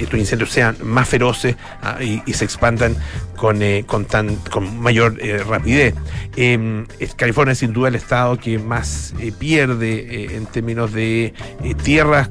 [0.00, 2.96] estos incendios sean más feroces ah, y se expandan
[3.38, 5.94] con, eh, con, tan, con mayor eh, rapidez.
[6.36, 11.32] Es- California es sin duda el estado que más eh, pierde eh, en términos de
[11.82, 12.28] tierras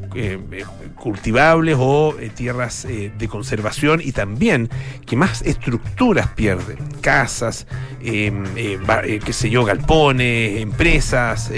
[0.98, 4.70] cultivables o eh, tierras eh, de conservación y también
[5.06, 7.68] que más estructuras pierde, casas,
[8.02, 11.52] eh, eh, qué sé yo, galpones, empresas,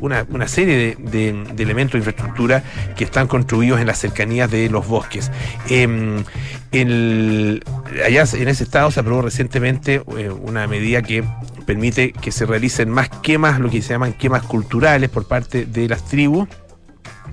[0.00, 2.62] una, una serie de, elementos de infraestructura
[2.96, 5.30] que están construidos en las cercanías de los bosques.
[5.68, 6.24] Em,
[6.72, 10.02] allá en ese estado se aprobó recientemente
[10.42, 11.24] una medida que
[11.66, 15.88] permite que se realicen más quemas, lo que se llaman quemas culturales por parte de
[15.88, 16.48] las tribus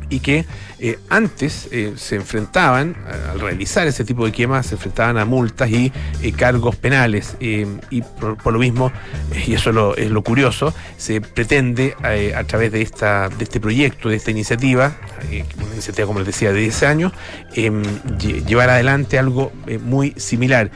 [0.10, 0.46] y que
[0.80, 2.96] eh, antes eh, se enfrentaban,
[3.32, 5.91] al realizar ese tipo de quemas, se enfrentaban a multas y
[6.22, 7.38] eh, cargos penales.
[7.39, 7.65] y
[8.20, 8.91] por, lo mismo,
[9.48, 11.96] y eso es lo curioso, se pretende
[12.36, 14.96] a través de, esta, de este proyecto, de esta iniciativa,
[15.58, 17.13] una iniciativa como les decía de 10 años,
[17.56, 17.84] em,
[18.20, 19.52] llevar adelante algo
[19.84, 20.72] muy similar.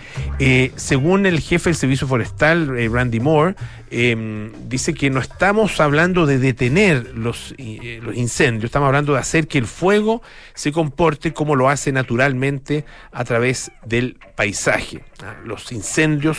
[0.76, 3.56] según el jefe del Servicio Forestal, Randy Moore,
[3.91, 7.56] em, dice que no estamos hablando de detener los,
[8.02, 10.21] los incendios, estamos hablando de hacer que el fuego
[10.54, 15.04] se comporte como lo hace naturalmente a través del paisaje.
[15.23, 16.38] Ah, los incendios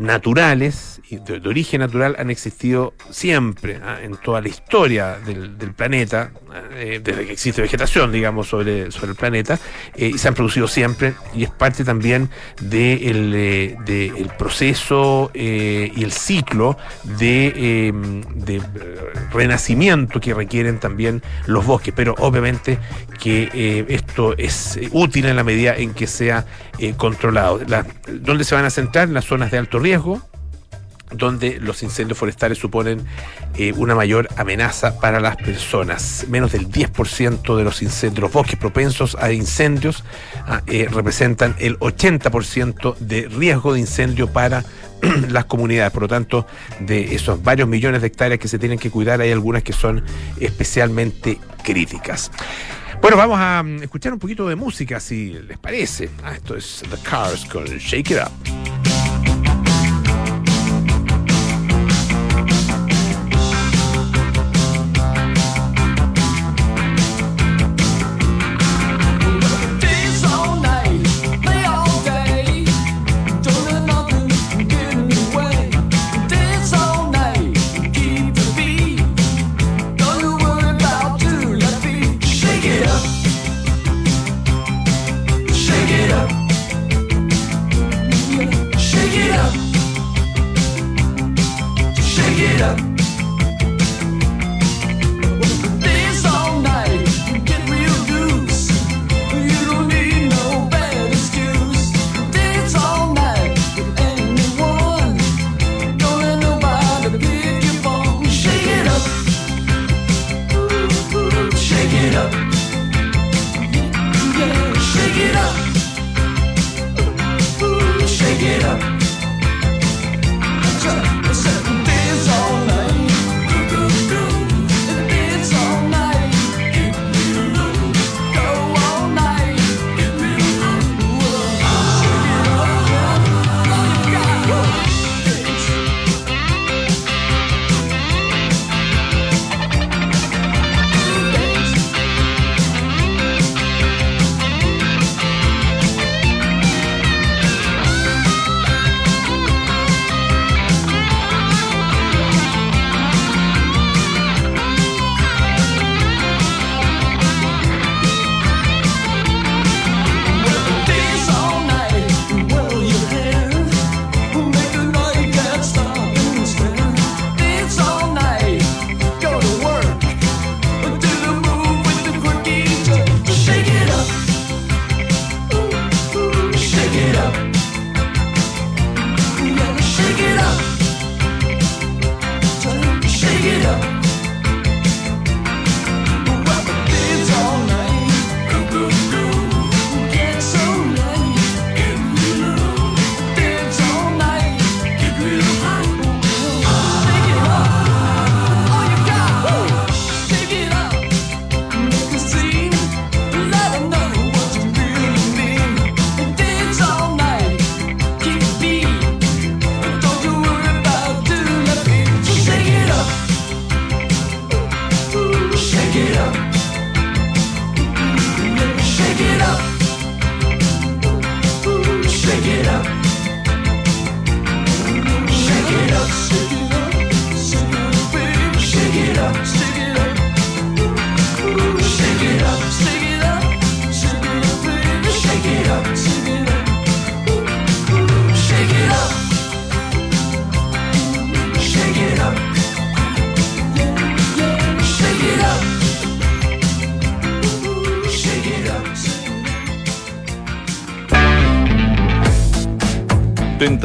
[0.00, 3.98] naturales y de, origen natural han existido siempre ¿ah?
[4.02, 6.62] en toda la historia del, planeta, ¿ah?
[6.74, 9.58] eh, desde que existe vegetación, digamos, sobre, sobre el planeta,
[9.94, 12.30] eh, y se han producido siempre, y es parte también
[12.62, 17.92] del de eh, proceso y el ciclo de,
[18.36, 18.62] de,
[19.32, 22.78] renacimiento que requieren también los bosques, pero obviamente
[23.22, 26.46] que esto es útil en la medida en que sea
[26.96, 27.60] controlado.
[28.08, 29.08] ¿Dónde se van a centrar?
[29.08, 30.20] En las zonas de alto riesgo riesgo
[31.12, 33.04] donde los incendios forestales suponen
[33.56, 36.26] eh, una mayor amenaza para las personas.
[36.28, 40.04] Menos del 10% de los incendios, los bosques propensos a incendios
[40.46, 44.64] ah, eh, representan el 80% de riesgo de incendio para
[45.28, 45.92] las comunidades.
[45.92, 46.46] Por lo tanto,
[46.78, 50.04] de esos varios millones de hectáreas que se tienen que cuidar, hay algunas que son
[50.38, 52.30] especialmente críticas.
[53.02, 56.08] Bueno, vamos a mm, escuchar un poquito de música, si les parece.
[56.22, 58.89] Ah, esto es The Cars con Shake It Up.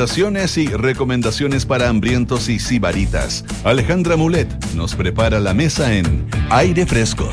[0.08, 3.44] Y recomendaciones para hambrientos y sibaritas.
[3.64, 7.28] Alejandra Mulet nos prepara la mesa en Aire Fresco.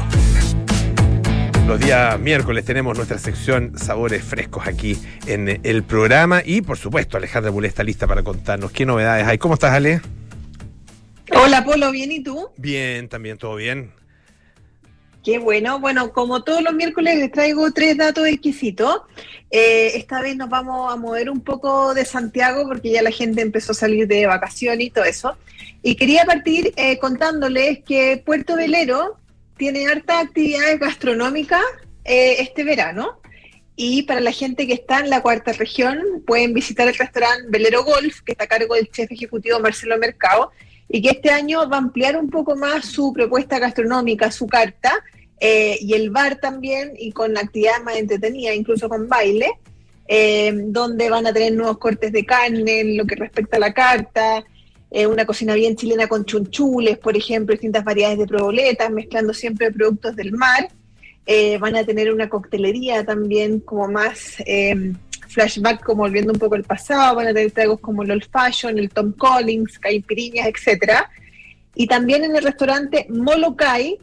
[1.67, 7.19] Los días miércoles tenemos nuestra sección Sabores Frescos aquí en el programa y por supuesto
[7.19, 9.37] Alejandra Bulé está lista para contarnos qué novedades hay.
[9.37, 10.01] ¿Cómo estás Ale?
[11.35, 12.49] Hola Polo, ¿bien y tú?
[12.57, 13.93] Bien, también todo bien.
[15.23, 15.79] Qué bueno.
[15.79, 19.03] Bueno, como todos los miércoles les traigo tres datos exquisitos.
[19.51, 23.41] Eh, esta vez nos vamos a mover un poco de Santiago porque ya la gente
[23.41, 25.37] empezó a salir de vacaciones y todo eso.
[25.83, 29.17] Y quería partir eh, contándoles que Puerto Velero
[29.57, 31.63] tiene hartas actividades gastronómicas
[32.05, 33.21] eh, este verano.
[33.77, 37.85] Y para la gente que está en la cuarta región, pueden visitar el restaurante Velero
[37.85, 40.51] Golf, que está a cargo del chef ejecutivo Marcelo Mercado
[40.89, 44.93] y que este año va a ampliar un poco más su propuesta gastronómica, su carta,
[45.41, 49.51] eh, y el bar también, y con actividades más entretenidas, incluso con baile,
[50.07, 53.73] eh, donde van a tener nuevos cortes de carne en lo que respecta a la
[53.73, 54.45] carta,
[54.91, 59.73] eh, una cocina bien chilena con chunchules, por ejemplo, distintas variedades de proboletas, mezclando siempre
[59.73, 60.69] productos del mar.
[61.61, 64.37] van a tener una coctelería también como más
[65.33, 68.79] flashback como volviendo un poco al pasado, van a tener tragos como el Old Fashion,
[68.79, 71.11] el Tom Collins, caipiriñas, etcétera.
[71.75, 73.99] Y también en el restaurante Molokai,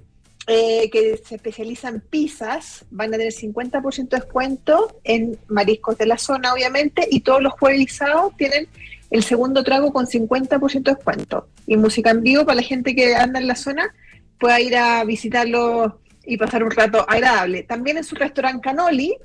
[0.47, 6.07] eh, que se especializa en pizzas, van a tener 50% de descuento en mariscos de
[6.07, 8.67] la zona, obviamente, y todos los jueves y tienen
[9.11, 11.47] el segundo trago con 50% de descuento.
[11.67, 13.93] Y música en vivo para la gente que anda en la zona
[14.39, 17.63] pueda ir a visitarlo y pasar un rato agradable.
[17.63, 19.15] También en su restaurante Canoli,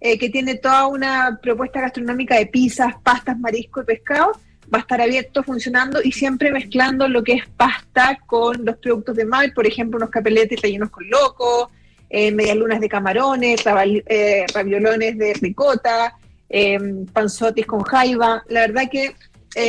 [0.00, 4.32] eh, que tiene toda una propuesta gastronómica de pizzas, pastas, marisco y pescado,
[4.72, 9.16] va a estar abierto, funcionando y siempre mezclando lo que es pasta con los productos
[9.16, 11.70] de mar, por ejemplo, unos capeletes rellenos con loco,
[12.08, 13.60] eh, medialunas de camarones,
[14.06, 16.16] eh, raviolones de ricota,
[16.48, 16.76] eh,
[17.12, 18.42] panzotis con jaiba.
[18.48, 19.14] La verdad que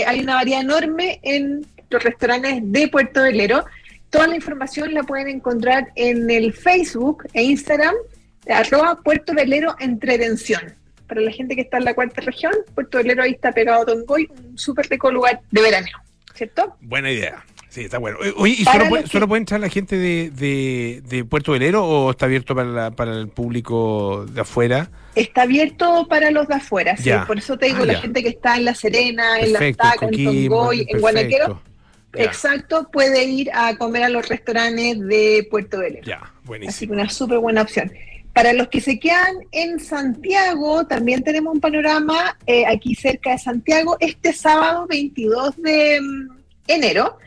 [0.07, 3.65] hay una variedad enorme en los restaurantes de Puerto Velero.
[4.09, 7.93] Toda la información la pueden encontrar en el Facebook e Instagram
[8.47, 10.75] arroba Puerto Velero Entretención.
[11.08, 13.86] Para la gente que está en la cuarta región, Puerto Velero ahí está pegado a
[13.86, 15.97] Tongoy, un súper rico lugar de veraneo,
[16.34, 16.77] ¿cierto?
[16.82, 17.43] Buena idea.
[17.71, 18.17] Sí, está bueno.
[18.36, 22.25] Oye, ¿y solo puede, solo puede, entrar la gente de, de, Puerto Velero o está
[22.25, 24.89] abierto para, para el público de afuera?
[25.15, 27.10] Está abierto para los de afuera, sí.
[27.25, 30.06] Por eso te digo, ah, la gente que está en La Serena, en La Taca,
[30.12, 31.62] en Tongoy, en Guanaquero,
[32.13, 36.04] exacto, puede ir a comer a los restaurantes de Puerto Velero.
[36.04, 36.69] Ya, buenísimo.
[36.69, 37.89] Así que una súper buena opción.
[38.33, 43.39] Para los que se quedan en Santiago, también tenemos un panorama eh, aquí cerca de
[43.39, 43.97] Santiago.
[43.99, 46.29] Este sábado 22 de mm,
[46.67, 47.17] enero,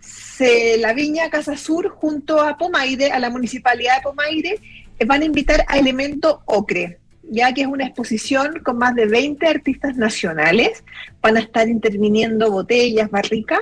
[0.00, 4.60] se, la Viña Casa Sur junto a Pomaire, a la Municipalidad de Pomaire,
[4.98, 9.06] eh, van a invitar a Elemento Ocre, ya que es una exposición con más de
[9.06, 10.84] 20 artistas nacionales.
[11.20, 13.60] Van a estar interviniendo botellas, barricas,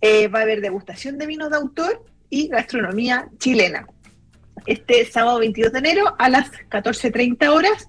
[0.00, 3.88] eh, va a haber degustación de vinos de autor y gastronomía chilena
[4.64, 7.88] este sábado 22 de enero a las 14.30 horas.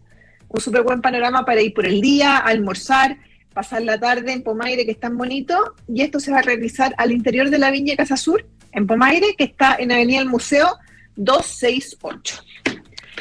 [0.49, 3.17] Un súper buen panorama para ir por el día, almorzar,
[3.53, 5.75] pasar la tarde en Pomaire, que es tan bonito.
[5.87, 9.35] Y esto se va a realizar al interior de la Viña Casa Sur, en Pomaire,
[9.37, 10.77] que está en Avenida del Museo
[11.15, 12.43] 268.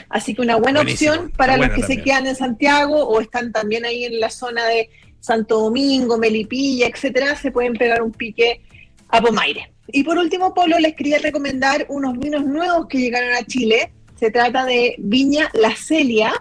[0.09, 3.85] Así que una buena opción para los que se quedan en Santiago o están también
[3.85, 4.89] ahí en la zona de
[5.21, 8.63] Santo Domingo, Melipilla, etcétera, se pueden pegar un pique
[9.09, 9.73] a Pomaire.
[9.89, 13.93] Y por último, Polo, les quería recomendar unos vinos nuevos que llegaron a Chile.
[14.19, 16.33] Se trata de Viña La Celia.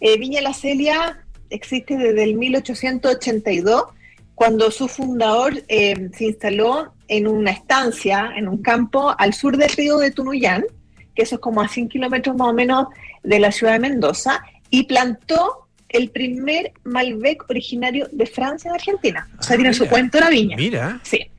[0.00, 3.84] Eh, Viña La Celia existe desde el 1882,
[4.34, 9.70] cuando su fundador eh, se instaló en una estancia, en un campo al sur del
[9.70, 10.64] río de Tunuyán,
[11.14, 12.88] que eso es como a 100 kilómetros más o menos
[13.22, 19.28] de la ciudad de Mendoza, y plantó el primer Malbec originario de Francia en Argentina.
[19.38, 20.56] O sea, tiene su cuento la viña.
[20.56, 21.00] Mira.
[21.02, 21.30] Sí.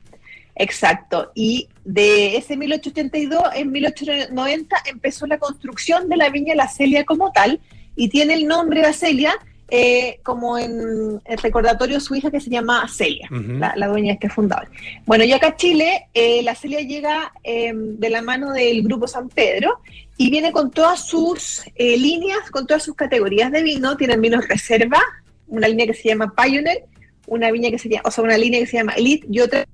[0.60, 1.32] Exacto.
[1.34, 7.32] Y de ese 1882, en 1890 empezó la construcción de la viña La Celia como
[7.32, 7.60] tal
[7.96, 9.32] y tiene el nombre La Celia
[9.70, 14.14] eh, como en el recordatorio de su hija que se llama Celia, la, dueña de
[14.14, 14.68] este fundador.
[15.06, 19.06] Bueno, y acá en Chile, eh, la Celia llega em, de la mano del Grupo
[19.06, 19.80] San Pedro
[20.18, 23.96] y viene con todas sus eh, líneas, con todas sus categorías de vino.
[23.96, 25.00] Tienen vinos reserva,
[25.46, 26.84] una línea que se llama Pioneer,
[27.28, 29.64] una viña que se llama, o sea, una línea que se llama Elite y otra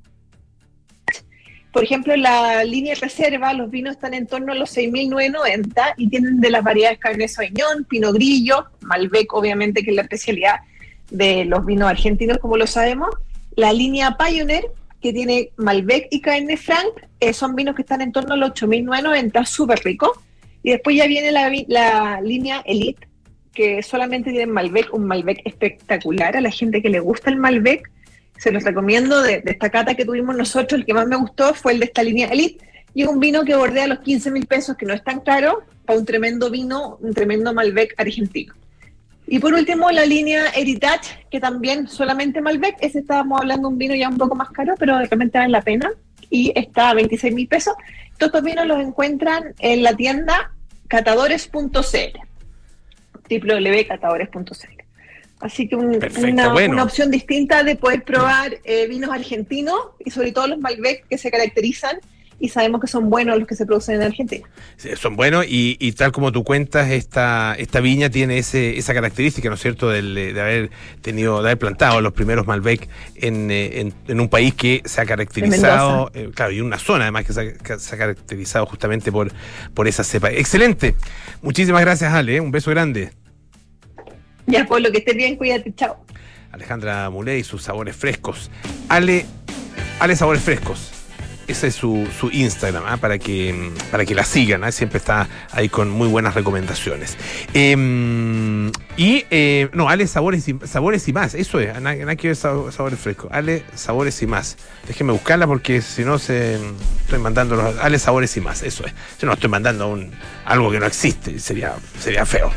[1.76, 6.40] por ejemplo, la línea reserva los vinos están en torno a los 6.990 y tienen
[6.40, 10.54] de las variedades Cabernet Sauvignon, Pinot Grillo, Malbec, obviamente, que es la especialidad
[11.10, 13.10] de los vinos argentinos, como lo sabemos.
[13.56, 14.64] La línea Pioneer,
[15.02, 18.52] que tiene Malbec y Cabernet Franc, eh, son vinos que están en torno a los
[18.52, 20.12] 8.990, súper ricos.
[20.62, 23.06] Y después ya viene la línea Elite,
[23.52, 27.90] que solamente tiene Malbec, un Malbec espectacular a la gente que le gusta el Malbec
[28.38, 31.72] se los recomiendo de, esta cata que tuvimos nosotros, el que más me gustó fue
[31.72, 34.87] el de esta línea Elite, y un vino que bordea los 15 mil pesos, que
[34.87, 38.55] no es tan caro, para un tremendo vino, un tremendo Malbec argentino.
[39.29, 43.94] Y por último, la línea Heritage, que también solamente Malbec, ese estábamos hablando un vino
[43.94, 45.90] ya un poco más caro, pero realmente vale la pena,
[46.31, 47.75] y está a 26 mil pesos.
[48.18, 50.53] Todos estos vinos los encuentran en la tienda
[50.88, 51.59] catadores.cl,
[53.29, 54.75] www.catadores.cl.
[55.40, 56.75] Así que un, Perfecto, una, bueno.
[56.75, 61.18] una opción distinta de poder probar eh, vinos argentinos y sobre todo los Malbec que
[61.18, 61.99] se caracterizan
[62.38, 64.46] y sabemos que son buenos los que se producen en Argentina.
[64.77, 68.92] Sí, Son buenos y, y tal como tú cuentas, esta, esta viña tiene ese, esa
[68.92, 70.70] característica, ¿no es cierto?, del, de haber
[71.01, 75.01] tenido, de haber plantado los primeros Malbec en, eh, en, en un país que se
[75.01, 78.66] ha caracterizado, eh, claro, y una zona además que se ha, que se ha caracterizado
[78.66, 79.33] justamente por,
[79.72, 80.31] por esa cepa.
[80.31, 80.94] Excelente.
[81.42, 82.37] Muchísimas gracias, Ale.
[82.37, 82.40] ¿eh?
[82.40, 83.12] Un beso grande.
[84.52, 85.96] Ya, por lo que estés bien, cuídate, chao.
[86.52, 88.50] Alejandra Muley sus sabores frescos.
[88.88, 89.26] Ale,
[90.00, 90.92] Ale Sabores Frescos.
[91.48, 92.96] Ese es su, su Instagram, ¿ah?
[92.96, 94.64] para, que, para que la sigan.
[94.64, 94.72] ¿ah?
[94.72, 97.16] Siempre está ahí con muy buenas recomendaciones.
[97.54, 101.35] Eh, y, eh, no, Ale Sabores y, Sabores y más.
[101.35, 101.96] Eso es, nada,
[102.35, 103.30] Sabores Frescos.
[103.30, 104.56] Ale Sabores y más.
[104.88, 106.59] Déjenme buscarla porque si no se
[107.02, 108.64] estoy mandando los Ale Sabores y más.
[108.64, 108.92] Eso es.
[109.20, 110.11] Yo no estoy mandando un,
[110.46, 111.38] algo que no existe.
[111.38, 112.50] Sería, sería feo.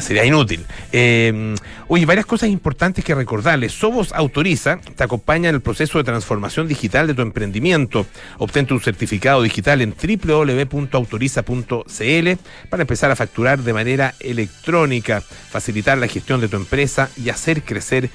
[0.00, 0.64] Sería inútil.
[0.92, 1.54] Eh,
[1.88, 3.72] oye, varias cosas importantes que recordarles.
[3.72, 8.06] Sobos Autoriza te acompaña en el proceso de transformación digital de tu emprendimiento.
[8.38, 12.28] Obtén tu certificado digital en www.autoriza.cl
[12.68, 17.62] para empezar a facturar de manera electrónica, facilitar la gestión de tu empresa y hacer
[17.62, 18.10] crecer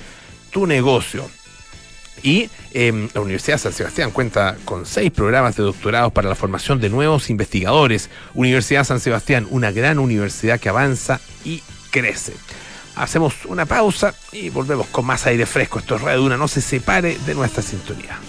[0.51, 1.25] tu negocio.
[2.23, 6.36] Y eh, la Universidad de San Sebastián cuenta con seis programas de doctorados para la
[6.36, 8.10] formación de nuevos investigadores.
[8.34, 12.34] Universidad San Sebastián, una gran universidad que avanza y crece.
[12.95, 15.79] Hacemos una pausa y volvemos con más aire fresco.
[15.79, 18.19] Esto es Radio no se separe de nuestra sintonía.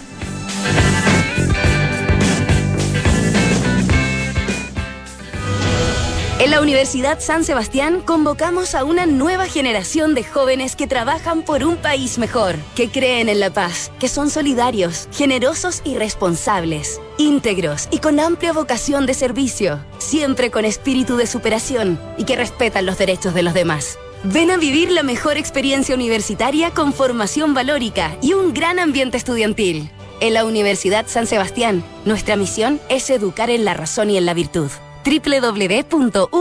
[6.51, 11.77] La Universidad San Sebastián convocamos a una nueva generación de jóvenes que trabajan por un
[11.77, 17.99] país mejor, que creen en la paz, que son solidarios, generosos y responsables, íntegros y
[17.99, 23.33] con amplia vocación de servicio, siempre con espíritu de superación y que respetan los derechos
[23.33, 23.97] de los demás.
[24.25, 29.89] Ven a vivir la mejor experiencia universitaria con formación valórica y un gran ambiente estudiantil.
[30.19, 34.35] En la Universidad San Sebastián, nuestra misión es educar en la razón y en la
[34.35, 34.69] virtud
[35.05, 36.41] www.uss.cl.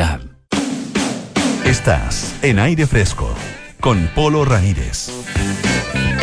[1.65, 3.35] Estás en aire fresco
[3.79, 5.09] con Polo Ramírez.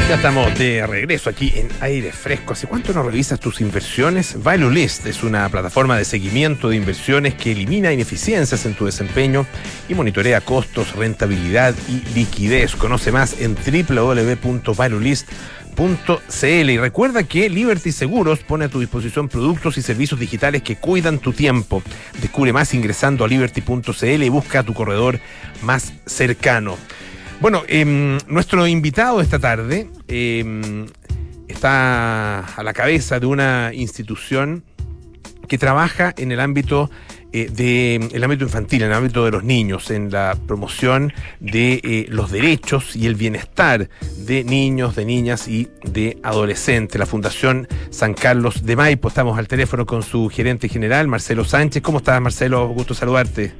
[0.08, 2.54] Ya estamos de regreso aquí en aire fresco.
[2.54, 4.42] ¿Hace cuánto no revisas tus inversiones?
[4.42, 9.46] Value List es una plataforma de seguimiento de inversiones que elimina ineficiencias en tu desempeño
[9.88, 12.74] y monitorea costos, rentabilidad y liquidez.
[12.74, 13.54] Conoce más en
[15.78, 20.76] www.valuelist.cl y recuerda que Liberty Seguros pone a tu disposición productos y servicios digitales que
[20.76, 21.82] cuidan tu tiempo.
[22.20, 25.20] Descubre más ingresando a liberty.cl y busca tu corredor
[25.62, 26.76] más cercano.
[27.40, 30.86] Bueno, em, nuestro invitado esta tarde em,
[31.46, 34.64] está a la cabeza de una institución
[35.46, 36.90] que trabaja en el ámbito
[37.32, 42.06] eh, del ámbito infantil, en el ámbito de los niños, en la promoción de eh,
[42.08, 46.98] los derechos y el bienestar de niños, de niñas y de adolescentes.
[46.98, 49.08] La Fundación San Carlos de Maipo.
[49.08, 51.82] Estamos al teléfono con su gerente general, Marcelo Sánchez.
[51.82, 52.68] ¿Cómo estás, Marcelo?
[52.68, 53.52] Gusto saludarte.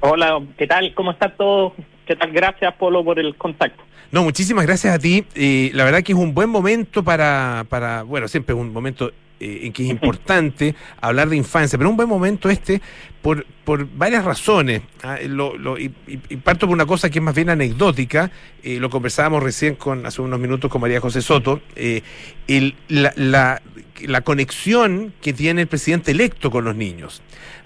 [0.00, 0.92] Hola, ¿qué tal?
[0.94, 1.74] ¿Cómo está todo?
[2.06, 2.32] ¿Qué tal?
[2.32, 3.82] Gracias, Polo, por el contacto.
[4.12, 5.24] No, muchísimas gracias a ti.
[5.34, 9.12] Eh, la verdad que es un buen momento para, para bueno, siempre es un momento
[9.40, 12.80] eh, que es importante hablar de infancia, pero un buen momento este
[13.22, 14.82] por, por varias razones.
[15.02, 18.30] Ah, y, parto por una cosa que es más bien anecdótica,
[18.62, 22.02] eh, lo conversábamos recién con hace unos minutos con María José Soto, eh,
[22.48, 23.62] el, la, la,
[24.02, 27.22] la, conexión que tiene el presidente electo con los niños.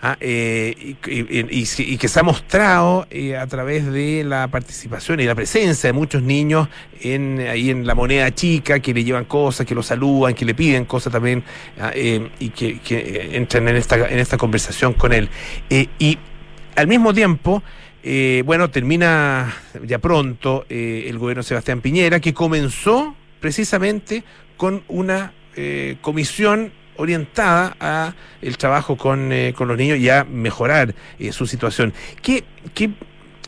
[0.07, 5.35] Ah, eh, y, que se ha mostrado eh, a través de la participación y la
[5.35, 6.69] presencia de muchos niños
[7.01, 10.55] en, ahí en la moneda chica, que le llevan cosas, que lo saludan, que le
[10.55, 11.43] piden cosas también,
[11.81, 15.31] ah, eh, y que, entran en esta, en esta conversación con él.
[15.71, 16.19] y
[16.77, 17.63] al mismo tiempo,
[18.45, 24.23] bueno, termina ya pronto el gobierno de Sebastián Piñera, que comenzó precisamente
[24.59, 25.33] con una
[26.03, 30.95] comisión orientada a el trabajo con, con, los niños y a mejorar
[31.31, 31.93] su situación.
[32.23, 32.91] ¿Qué, qué,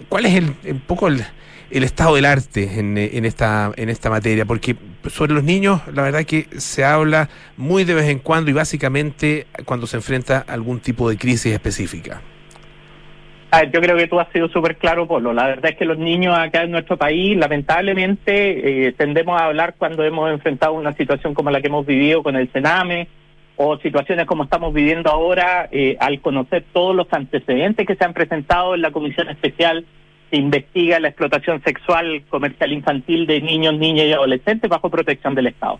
[0.09, 1.25] ¿Cuál es el, un poco el,
[1.71, 4.45] el estado del arte en, en, esta, en esta materia?
[4.45, 4.77] Porque
[5.09, 9.47] sobre los niños, la verdad que se habla muy de vez en cuando y básicamente
[9.65, 12.23] cuando se enfrenta a algún tipo de crisis específica.
[13.51, 15.33] A ver, yo creo que tú has sido súper claro, Polo.
[15.33, 19.77] La verdad es que los niños acá en nuestro país, lamentablemente, eh, tendemos a hablar
[19.79, 23.09] cuando hemos enfrentado una situación como la que hemos vivido con el Sename
[23.57, 28.13] o situaciones como estamos viviendo ahora, eh, al conocer todos los antecedentes que se han
[28.13, 29.87] presentado en la Comisión Especial
[30.31, 35.47] que investiga la explotación sexual comercial infantil de niños, niñas y adolescentes bajo protección del
[35.47, 35.79] Estado.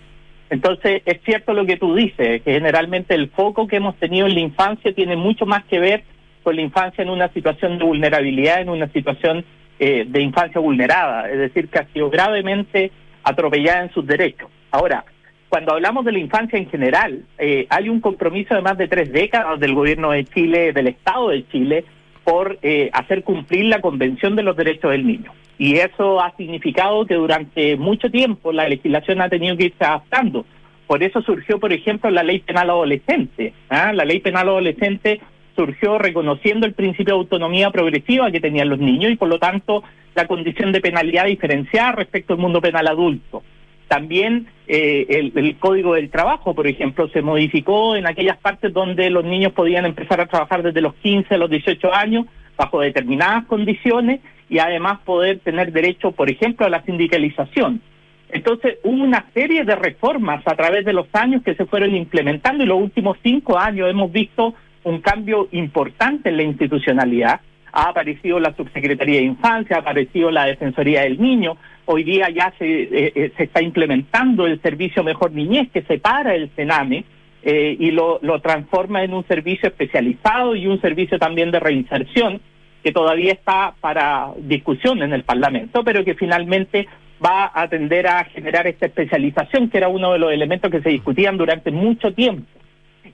[0.49, 4.35] Entonces, es cierto lo que tú dices, que generalmente el foco que hemos tenido en
[4.35, 6.05] la infancia tiene mucho más que ver
[6.45, 9.45] con la infancia en una situación de vulnerabilidad, en una situación
[9.81, 12.93] eh, de infancia vulnerada, es decir, que ha sido gravemente
[13.25, 14.49] atropellada en sus derechos.
[14.71, 15.05] Ahora,
[15.49, 19.13] cuando hablamos de la infancia en general, eh, hay un compromiso de más de tres
[19.13, 21.85] décadas del gobierno de Chile, del Estado de Chile,
[22.25, 25.33] por eh, hacer cumplir la Convención de los Derechos del Niño.
[25.59, 30.45] Y eso ha significado que durante mucho tiempo la legislación ha tenido que irse adaptando.
[30.87, 33.55] Por eso surgió, por ejemplo, la ley penal adolescente.
[33.71, 33.93] ¿ah?
[33.93, 35.21] La ley penal adolescente
[35.55, 39.83] surgió reconociendo el principio de autonomía progresiva que tenían los niños y por lo tanto
[40.15, 43.43] la condición de penalidad diferenciada respecto al mundo penal adulto.
[43.89, 49.11] También eh, el, el, Código del Trabajo, por ejemplo, se modificó en aquellas partes donde
[49.11, 52.27] los niños podían empezar a trabajar desde los 15 a los 18 años
[52.57, 57.81] bajo determinadas condiciones y además poder tener derecho, por ejemplo, a la sindicalización.
[58.29, 62.65] Entonces, hubo una serie de reformas a través de los años que se fueron implementando
[62.65, 67.41] y los últimos cinco años hemos visto un cambio importante en la institucionalidad.
[67.79, 71.59] Ha aparecido la Subsecretaría de Infancia, ha aparecido la Defensoría del Niño.
[71.85, 76.35] Hoy día ya se, eh, eh, se está implementando el servicio Mejor Niñez que separa
[76.35, 77.05] el CENAME
[77.43, 82.41] eh, y lo, lo transforma en un servicio especializado y un servicio también de reinserción
[82.83, 86.89] que todavía está para discusión en el Parlamento, pero que finalmente
[87.23, 90.89] va a tender a generar esta especialización, que era uno de los elementos que se
[90.89, 92.47] discutían durante mucho tiempo.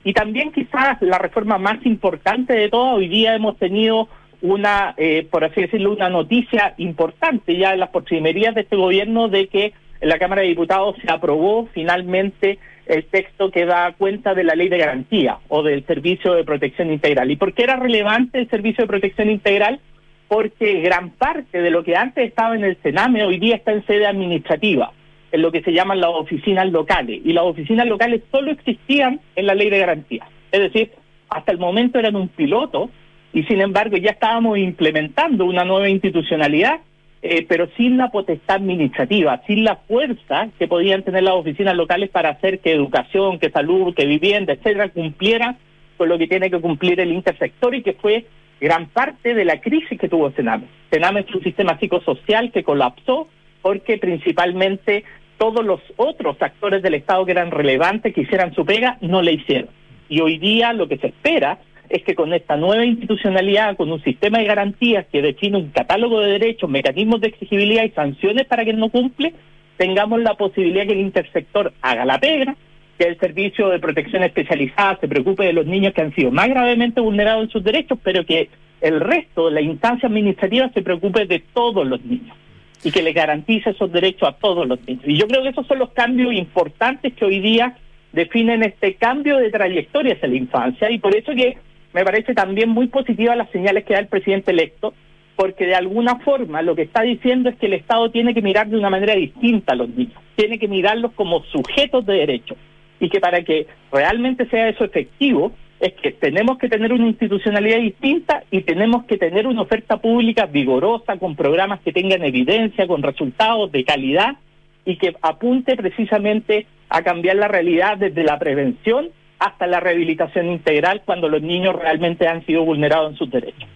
[0.05, 4.09] Y también quizás la reforma más importante de todo, hoy día hemos tenido
[4.43, 9.29] una, eh, por así decirlo, una noticia importante ya en las postrimerías de este gobierno
[9.29, 14.35] de que en la Cámara de Diputados se aprobó finalmente el texto que da cuenta
[14.35, 17.31] de la ley de garantía o del servicio de protección integral.
[17.31, 19.81] ¿Y por qué era relevante el servicio de protección integral?
[20.27, 23.87] Porque gran parte de lo que antes estaba en el Sename hoy día está en
[23.87, 24.93] sede administrativa
[25.31, 27.21] en lo que se llaman las oficinas locales.
[27.25, 30.27] Y las oficinas locales solo existían en la ley de garantía.
[30.51, 30.91] Es decir,
[31.31, 32.91] hasta el momento eran un piloto
[33.33, 36.81] y sin embargo ya estábamos implementando una nueva institucionalidad,
[37.23, 42.11] eh, pero sin la potestad administrativa, sin la fuerza que podían tener las oficinas locales
[42.11, 45.57] para hacer que educación, que salud, que vivienda, etcétera, cumplieran
[45.97, 48.27] con lo que tiene que cumplir el intersector y que fue
[48.61, 50.65] gran parte de la crisis que tuvo Sename.
[50.91, 53.29] Sename es un sistema psicosocial que colapsó
[53.63, 55.05] porque principalmente
[55.39, 59.33] todos los otros actores del Estado que eran relevantes, que hicieran su pega, no le
[59.33, 59.71] hicieron.
[60.09, 61.59] Y hoy día lo que se espera
[61.93, 66.21] es que con esta nueva institucionalidad, con un sistema de garantías que define un catálogo
[66.21, 69.35] de derechos, mecanismos de exigibilidad y sanciones para quien no cumple,
[69.77, 72.57] tengamos la posibilidad que el intersector haga la pega,
[72.97, 76.49] que el servicio de protección especializada se preocupe de los niños que han sido más
[76.49, 78.49] gravemente vulnerados en sus derechos, pero que
[78.81, 82.35] el resto, la instancia administrativa, se preocupe de todos los niños
[82.83, 85.05] y que le garantice esos derechos a todos los niños.
[85.07, 87.77] Y yo creo que esos son los cambios importantes que hoy día
[88.13, 91.59] definen este cambio de trayectoria hacia la infancia y por eso que
[91.93, 94.95] me parece también muy positiva las señales que da el presidente electo,
[95.37, 98.69] porque de alguna forma lo que está diciendo es que el Estado tiene que mirar
[98.69, 102.57] de una manera distinta a los niños, tiene que mirarlos como sujetos de derecho,
[103.01, 107.79] y que para que realmente sea eso efectivo, es que tenemos que tener una institucionalidad
[107.79, 113.03] distinta y tenemos que tener una oferta pública vigorosa, con programas que tengan evidencia, con
[113.03, 114.37] resultados de calidad
[114.85, 119.09] y que apunte precisamente a cambiar la realidad desde la prevención
[119.45, 123.69] hasta la rehabilitación integral cuando los niños realmente han sido vulnerados en sus derechos.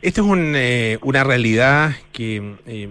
[0.00, 2.88] Esta es un, eh, una realidad que eh,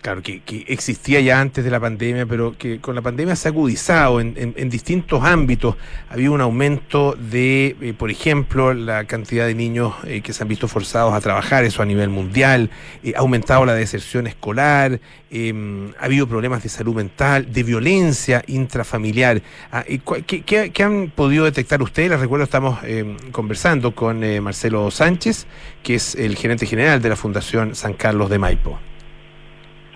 [0.00, 3.50] claro, que, existía ya antes de la pandemia, pero que con la pandemia se ha
[3.50, 5.76] agudizado en, distintos ámbitos.
[6.08, 10.48] Había un aumento de, eh, por ejemplo, la cantidad de niños eh, que se han
[10.48, 12.70] visto forzados a trabajar, eso a nivel mundial,
[13.02, 18.42] eh, ha aumentado la deserción escolar, em, ha habido problemas de salud mental, de violencia
[18.46, 19.42] intrafamiliar.
[19.70, 19.84] Ah,
[20.26, 22.10] ¿qué, han podido detectar ustedes?
[22.10, 25.46] Les recuerdo, estamos em, conversando con Marcelo Sánchez,
[25.82, 28.89] que es el gerente general de la Fundación San Carlos de Maipo.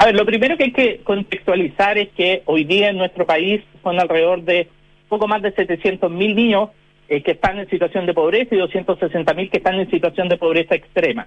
[0.04, 3.62] A ver, lo primero que hay que contextualizar es que hoy día en nuestro país
[3.82, 4.68] son alrededor de
[5.08, 6.68] poco más de 700 mil niños
[7.08, 10.36] eh, que están en situación de pobreza y 260 mil que están en situación de
[10.36, 11.26] pobreza extrema.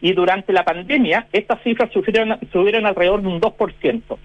[0.00, 4.18] Y durante la pandemia, estas cifras subieron, alrededor de un 2%,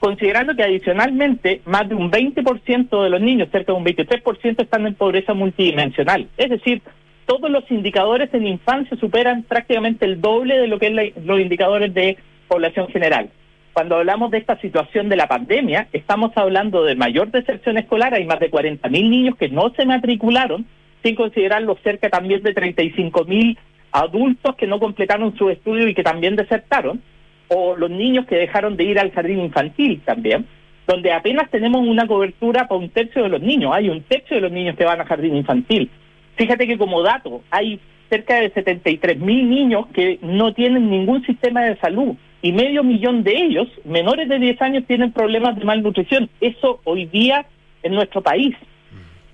[0.00, 4.86] considerando que adicionalmente más de un 20% de los niños, cerca de un 23%, están
[4.86, 6.28] en pobreza multidimensional.
[6.36, 6.82] Es decir,
[7.24, 11.94] todos los indicadores en infancia superan prácticamente el doble de lo que es los indicadores
[11.94, 13.30] de población general.
[13.76, 18.14] Cuando hablamos de esta situación de la pandemia, estamos hablando de mayor deserción escolar.
[18.14, 20.64] Hay más de 40.000 niños que no se matricularon,
[21.02, 23.58] sin considerar los cerca también de 35.000
[23.92, 27.02] adultos que no completaron su estudio y que también desertaron,
[27.48, 30.46] o los niños que dejaron de ir al jardín infantil también,
[30.86, 33.72] donde apenas tenemos una cobertura para un tercio de los niños.
[33.74, 35.90] Hay un tercio de los niños que van al jardín infantil.
[36.36, 41.60] Fíjate que como dato, hay cerca de 73 mil niños que no tienen ningún sistema
[41.64, 46.28] de salud y medio millón de ellos, menores de 10 años, tienen problemas de malnutrición.
[46.40, 47.46] Eso hoy día
[47.82, 48.54] en nuestro país.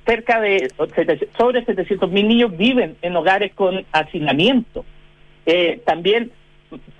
[0.06, 0.70] Cerca de
[1.36, 4.84] sobre 700 mil niños viven en hogares con hacinamiento.
[5.46, 6.32] Eh, también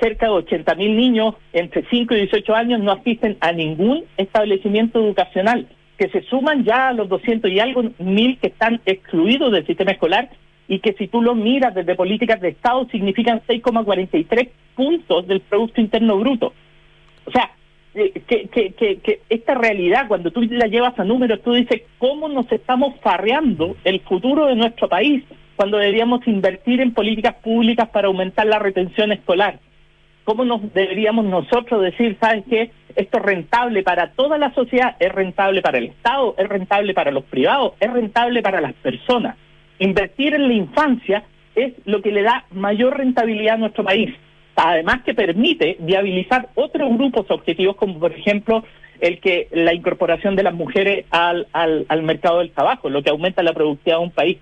[0.00, 5.00] cerca de 80 mil niños entre 5 y 18 años no asisten a ningún establecimiento
[5.00, 9.66] educacional, que se suman ya a los 200 y algo mil que están excluidos del
[9.66, 10.30] sistema escolar
[10.68, 15.80] y que si tú lo miras desde políticas de Estado significan 6,43 puntos del Producto
[15.80, 16.52] Interno Bruto.
[17.26, 17.50] O sea,
[17.94, 22.94] eh, que, esta realidad, cuando tú la llevas a números, tú dices, ¿cómo nos estamos
[23.00, 25.22] farreando el futuro de nuestro país
[25.56, 29.58] cuando deberíamos invertir en políticas públicas para aumentar la retención escolar?
[30.24, 32.70] ¿Cómo nos deberíamos nosotros decir, sabes qué?
[32.94, 37.10] Esto es rentable para toda la sociedad, es rentable para el Estado, es rentable para
[37.10, 39.36] los privados, es rentable para las personas.
[39.83, 41.24] Invertir en la infancia
[41.57, 44.14] es lo que le da mayor rentabilidad a nuestro país.
[44.55, 48.64] Además que permite viabilizar otros grupos objetivos como por ejemplo
[49.01, 53.43] el que la incorporación de las mujeres al, al, mercado del trabajo, lo que aumenta
[53.43, 54.39] la productividad de un país.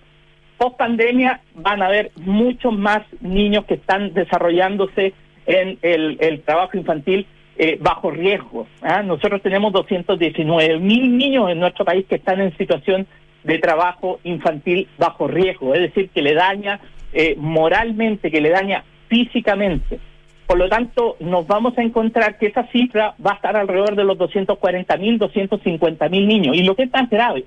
[0.59, 5.14] Post pandemia van a haber muchos más niños que están desarrollándose
[5.47, 7.26] en el, trabajo infantil
[7.57, 8.66] eh, bajo riesgo.
[8.82, 9.03] ¿ah?
[9.03, 13.07] Nosotros tenemos 219 mil niños en nuestro país que están en situación
[13.45, 16.80] de trabajo infantil bajo riesgo, es decir, que le daña
[17.12, 19.99] eh, moralmente, que le daña físicamente.
[20.47, 24.05] Por lo tanto, nos vamos a encontrar que esa cifra va a estar alrededor de
[24.05, 26.57] los 240 mil, 250 mil niños.
[26.57, 27.45] Y lo que es tan grave,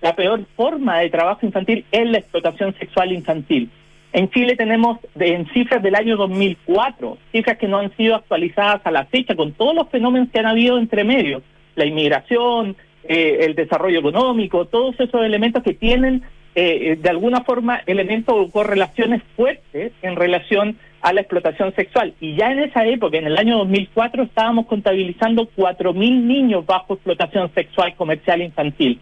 [0.00, 3.70] la peor forma de trabajo infantil es la explotación sexual infantil.
[4.12, 8.90] En Chile tenemos en cifras del año 2004, cifras que no han sido actualizadas a
[8.90, 11.42] la fecha, con todos los fenómenos que han habido entre medios,
[11.76, 16.22] la inmigración, eh, el desarrollo económico, todos esos elementos que tienen
[16.54, 22.14] eh, de alguna forma elementos o correlaciones fuertes en relación a la explotación sexual.
[22.20, 27.50] Y ya en esa época, en el año 2004, estábamos contabilizando 4.000 niños bajo explotación
[27.54, 29.00] sexual comercial infantil,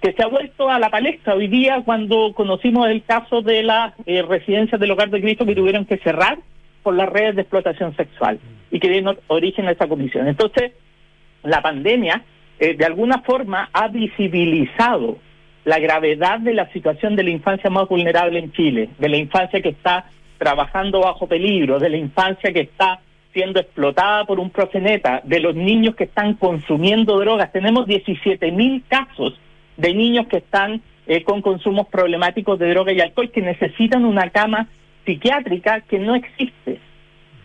[0.00, 3.94] que se ha vuelto a la palestra hoy día cuando conocimos el caso de las
[4.06, 6.38] eh, residencias del Hogar de Cristo que tuvieron que cerrar
[6.82, 10.26] por las redes de explotación sexual y que dieron origen a esa comisión.
[10.26, 10.72] Entonces,
[11.42, 12.22] la pandemia
[12.58, 15.18] eh, de alguna forma ha visibilizado
[15.64, 19.60] la gravedad de la situación de la infancia más vulnerable en Chile, de la infancia
[19.60, 20.06] que está
[20.38, 23.00] trabajando bajo peligro, de la infancia que está
[23.32, 27.52] siendo explotada por un proxeneta, de los niños que están consumiendo drogas.
[27.52, 29.38] Tenemos 17 mil casos
[29.76, 34.30] de niños que están eh, con consumos problemáticos de droga y alcohol que necesitan una
[34.30, 34.68] cama
[35.04, 36.80] psiquiátrica que no existe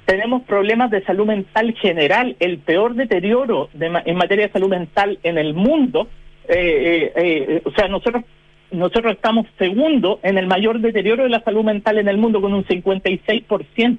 [0.06, 5.38] tenemos problemas de salud mental general, el peor deterioro en materia de salud mental en
[5.38, 6.08] el mundo.
[6.48, 8.24] Eh, eh, eh, o sea, nosotros
[8.74, 12.54] nosotros estamos segundo en el mayor deterioro de la salud mental en el mundo con
[12.54, 13.98] un 56%.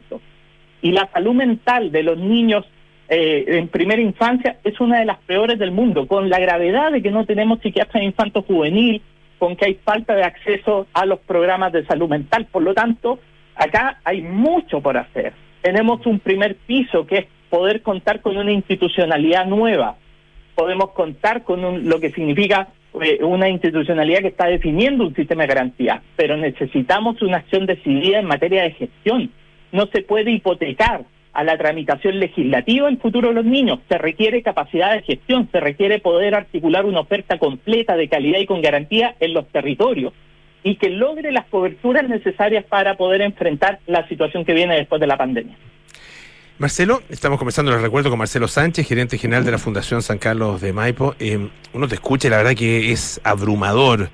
[0.83, 2.67] Y la salud mental de los niños
[3.09, 7.03] eh, en primera infancia es una de las peores del mundo, con la gravedad de
[7.03, 9.01] que no tenemos psiquiatras infanto juvenil,
[9.39, 12.47] con que hay falta de acceso a los programas de salud mental.
[12.51, 13.21] Por lo tanto,
[13.55, 15.33] acá hay mucho por hacer.
[15.65, 19.97] Tenemos un primer piso que es poder contar con una institucionalidad nueva.
[20.55, 22.69] Podemos contar con lo que significa
[23.01, 28.19] eh, una institucionalidad que está definiendo un sistema de garantía, pero necesitamos una acción decidida
[28.19, 29.31] en materia de gestión.
[29.73, 33.79] No se puede hipotecar a la tramitación legislativa el futuro de los niños.
[33.89, 38.45] Se requiere capacidad de gestión, se requiere poder articular una oferta completa de calidad y
[38.45, 40.13] con garantía en los territorios
[40.65, 45.07] y que logre las coberturas necesarias para poder enfrentar la situación que viene después de
[45.07, 45.57] la pandemia.
[46.57, 50.61] Marcelo, estamos comenzando, les recuerdo, con Marcelo Sánchez, gerente general de la Fundación San Carlos
[50.61, 51.15] de Maipo.
[51.19, 54.09] Eh, uno te escucha y la verdad que es abrumador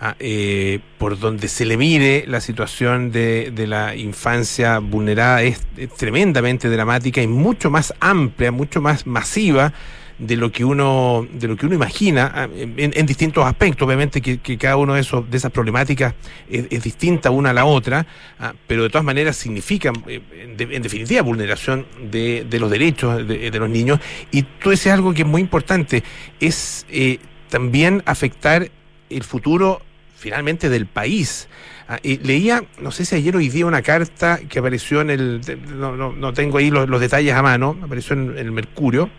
[0.00, 5.64] ah, eh, por donde se le mire la situación de, la infancia vulnerada es
[5.96, 9.72] tremendamente dramática y mucho más amplia, mucho más masiva
[10.18, 14.58] de lo que uno de lo que uno imagina ah, en, distintos aspectos obviamente que,
[14.58, 16.14] cada uno de esos de esas problemáticas
[16.48, 18.06] es, distinta una a la otra
[18.38, 20.20] ah, pero de todas maneras significan eh,
[20.58, 24.00] en, definitiva vulneración de, los derechos de, los niños
[24.30, 26.02] y tú dices algo que es muy importante
[26.40, 28.70] es eh, también afectar
[29.10, 29.82] el futuro
[30.14, 31.48] finalmente del país
[31.88, 35.40] ah, leía, no sé si ayer o hoy día, una carta que apareció en el.
[35.74, 39.10] No, no, tengo ahí los, detalles a mano, apareció en el Mercurio,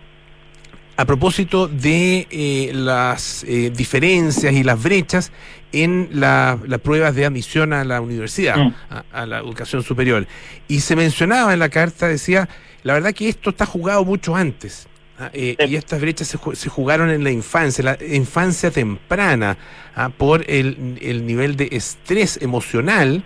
[0.95, 5.31] a propósito de eh, las eh, diferencias y las brechas
[5.71, 8.73] en las pruebas de admisión a la universidad, mm.
[9.11, 10.27] a, la educación superior.
[10.67, 12.47] Y se mencionaba en la carta, decía,
[12.83, 14.87] la verdad que esto está jugado mucho antes.
[15.17, 15.31] ¿ah?
[15.33, 19.57] Eh, y estas brechas se, jugaron en la infancia, la infancia temprana,
[19.95, 20.09] ¿ah?
[20.09, 23.23] por el, el, nivel de estrés emocional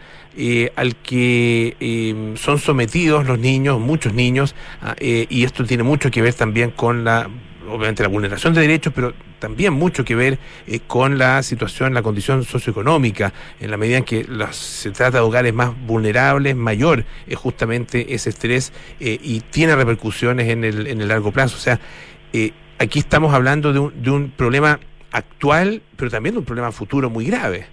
[0.76, 4.95] al que em, son sometidos los niños, muchos niños, ¿ah?
[5.01, 7.28] y esto tiene mucho que ver también con la
[7.68, 12.01] obviamente la vulneración de derechos, pero también mucho que ver eh, con la situación, la
[12.01, 17.36] condición socioeconómica, en la medida en que se trata de hogares más vulnerables, mayor es
[17.36, 21.57] justamente ese estrés eh, y tiene repercusiones en el, en el largo plazo.
[21.57, 21.80] O sea,
[22.34, 24.80] eh, aquí estamos hablando de un, de un problema
[25.11, 27.65] actual, pero también de un problema futuro muy grave.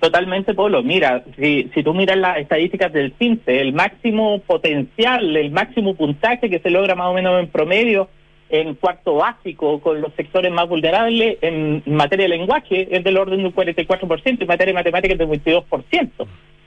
[0.00, 0.82] Totalmente, Polo.
[0.82, 6.50] Mira, si, si tú miras las estadísticas del CINTE, el máximo potencial, el máximo puntaje
[6.50, 8.08] que se logra más o menos en promedio
[8.48, 13.38] en cuarto básico con los sectores más vulnerables en materia de lenguaje es del orden
[13.38, 16.10] de un 44%, en materia de matemáticas del 22%.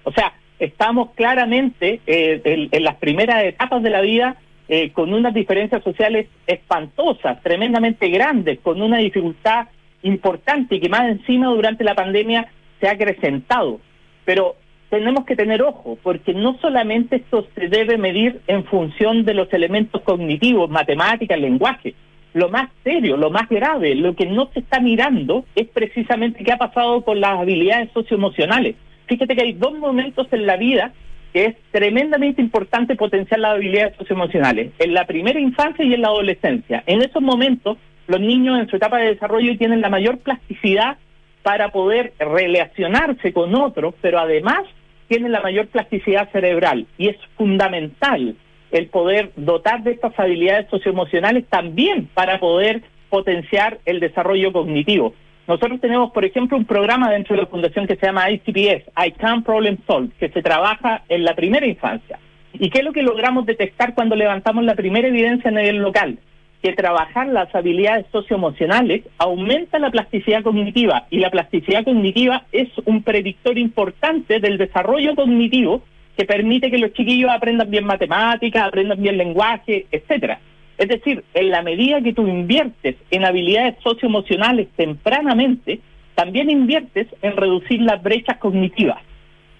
[0.03, 4.35] O sea, estamos claramente eh, en, las primeras etapas de la vida
[4.67, 9.67] eh, con unas diferencias sociales espantosas, tremendamente grandes, con una dificultad
[10.03, 13.79] importante y que más encima durante la pandemia se ha acrecentado.
[14.25, 14.55] Pero
[14.89, 19.51] tenemos que tener ojo, porque no solamente esto se debe medir en función de los
[19.53, 21.93] elementos cognitivos, matemáticas, lenguaje.
[22.33, 26.51] Lo más serio, lo más grave, lo que no se está mirando es precisamente qué
[26.51, 28.75] ha pasado con las habilidades socioemocionales.
[29.07, 30.93] Fíjate que hay dos momentos en la vida
[31.33, 36.07] que es tremendamente importante potenciar las habilidades socioemocionales, en la primera infancia y en la
[36.07, 36.83] adolescencia.
[36.87, 37.77] En esos momentos,
[38.07, 40.97] los niños en su etapa de desarrollo tienen la mayor plasticidad
[41.43, 44.63] para poder relacionarse con otros, pero además
[45.09, 48.35] tienen la mayor plasticidad cerebral y es fundamental
[48.71, 55.13] el poder dotar de estas habilidades socioemocionales también para poder potenciar el desarrollo cognitivo.
[55.47, 59.11] Nosotros tenemos, por ejemplo, un programa dentro de la fundación que se llama ICPS, I
[59.17, 62.19] Can Problem Solve, que se trabaja en la primera infancia.
[62.53, 66.19] ¿Y qué es lo que logramos detectar cuando levantamos la primera evidencia a nivel local?
[66.61, 73.03] Que trabajar las habilidades socioemocionales aumenta la plasticidad cognitiva y la plasticidad cognitiva es un
[73.03, 75.83] predictor importante del desarrollo cognitivo
[76.17, 80.39] que permite que los chiquillos aprendan bien matemáticas, aprendan bien lenguaje, etcétera.
[80.77, 85.79] Es decir, en la medida que tú inviertes en habilidades socioemocionales tempranamente,
[86.15, 88.99] también inviertes en reducir las brechas cognitivas.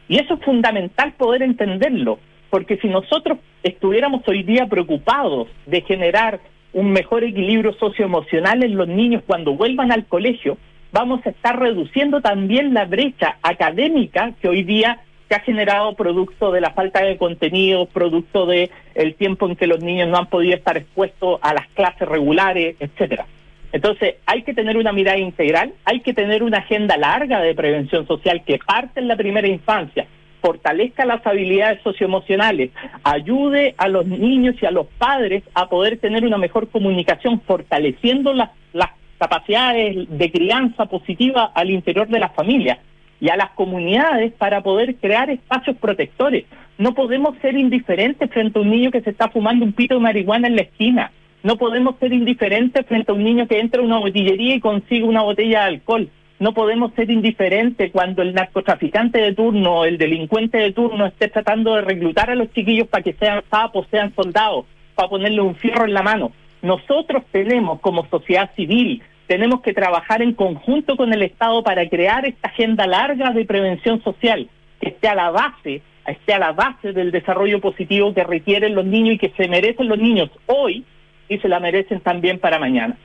[0.10, 2.20] Y eso es fundamental poder entenderlo,
[2.50, 6.42] porque si nosotros estuviéramos hoy día preocupados de generar
[6.74, 10.58] un mejor equilibrio socioemocional en los niños cuando vuelvan al colegio,
[10.92, 16.52] vamos a estar reduciendo también la brecha académica que hoy día se ha generado producto
[16.52, 20.28] de la falta de contenido, producto de el tiempo en que los niños no han
[20.28, 23.28] podido estar expuestos a las clases regulares, etcétera.
[23.72, 28.08] Entonces, hay que tener una mirada integral, hay que tener una agenda larga de prevención
[28.08, 30.08] social que parte en la primera infancia,
[30.42, 32.72] fortalezca las habilidades socioemocionales,
[33.04, 38.34] ayude a los niños y a los padres a poder tener una mejor comunicación, fortaleciendo
[38.34, 42.80] las, las capacidades de crianza positiva al interior de las familias
[43.22, 46.46] y a las comunidades para poder crear espacios protectores.
[46.78, 50.00] No podemos ser indiferentes frente a un niño que se está fumando un pito de
[50.00, 51.12] marihuana en la esquina.
[51.44, 55.04] No podemos ser indiferentes frente a un niño que entra a una botillería y consigue
[55.04, 56.10] una botella de alcohol.
[56.40, 61.76] No podemos ser indiferentes cuando el narcotraficante de turno, el delincuente de turno esté tratando
[61.76, 64.66] de reclutar a los chiquillos para que sean sapos, sean soldados,
[64.96, 66.32] para ponerle un fierro en la mano.
[66.62, 72.26] Nosotros tenemos como sociedad civil, tenemos que trabajar en conjunto con el Estado para crear
[72.26, 76.94] esta agenda larga de prevención social que esté a la base, esté a la base
[76.94, 80.86] del desarrollo positivo que requieren los niños y que se merecen los niños hoy
[81.28, 82.98] y se la merecen también para mañana.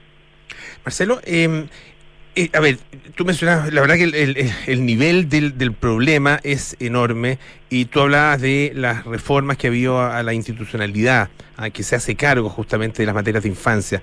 [0.85, 1.67] Marcelo, eh,
[2.37, 2.79] eh, a ver,
[3.15, 7.39] tú mencionabas, la verdad que el, nivel del, del, problema es enorme
[7.71, 11.95] y tú hablabas de las reformas que ha habido a, la institucionalidad, a que se
[11.95, 14.03] hace cargo justamente de las materias de infancia.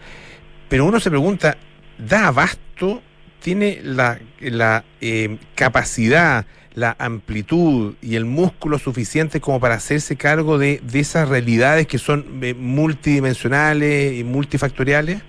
[0.70, 1.58] Pero uno se pregunta,
[1.98, 3.02] ¿da abasto?
[3.42, 10.58] ¿Tiene la, la eh, capacidad, la amplitud y el músculo suficiente como para hacerse cargo
[10.58, 15.22] de, de esas realidades que son eh, multidimensionales y multifactoriales?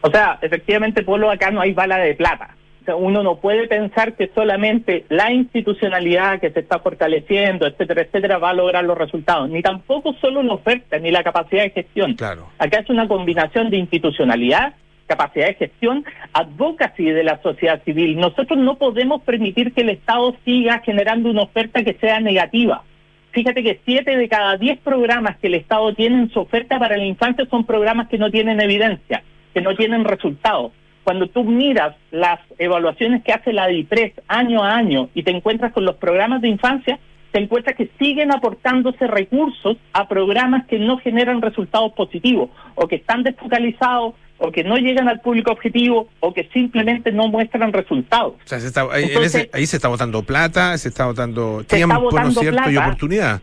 [0.00, 2.50] O sea, efectivamente, Polo, acá no hay bala de plata.
[2.82, 8.02] O sea, uno no puede pensar que solamente la institucionalidad que se está fortaleciendo, etcétera,
[8.02, 9.50] etcétera, va a lograr los resultados.
[9.50, 12.14] Ni tampoco solo la oferta, ni la capacidad de gestión.
[12.14, 12.48] Claro.
[12.58, 14.74] Acá es una combinación de institucionalidad,
[15.08, 18.18] capacidad de gestión, advocacy de la sociedad civil.
[18.18, 22.84] Nosotros no podemos permitir que el Estado siga generando una oferta que sea negativa.
[23.32, 26.96] Fíjate que siete de cada diez programas que el Estado tiene en su oferta para
[26.96, 29.24] la infancia son programas que no tienen evidencia
[29.56, 30.72] que no tienen resultados.
[31.02, 35.72] Cuando tú miras las evaluaciones que hace la DIPRES año a año y te encuentras
[35.72, 36.98] con los programas de infancia,
[37.32, 42.96] te encuentras que siguen aportándose recursos a programas que no generan resultados positivos o que
[42.96, 48.34] están desfocalizados o que no llegan al público objetivo o que simplemente no muestran resultados.
[48.34, 48.58] O sea,
[48.92, 52.70] ahí, se está votando plata, se está votando tiempo, ¿no es cierto?
[52.70, 53.40] Y oportunidad.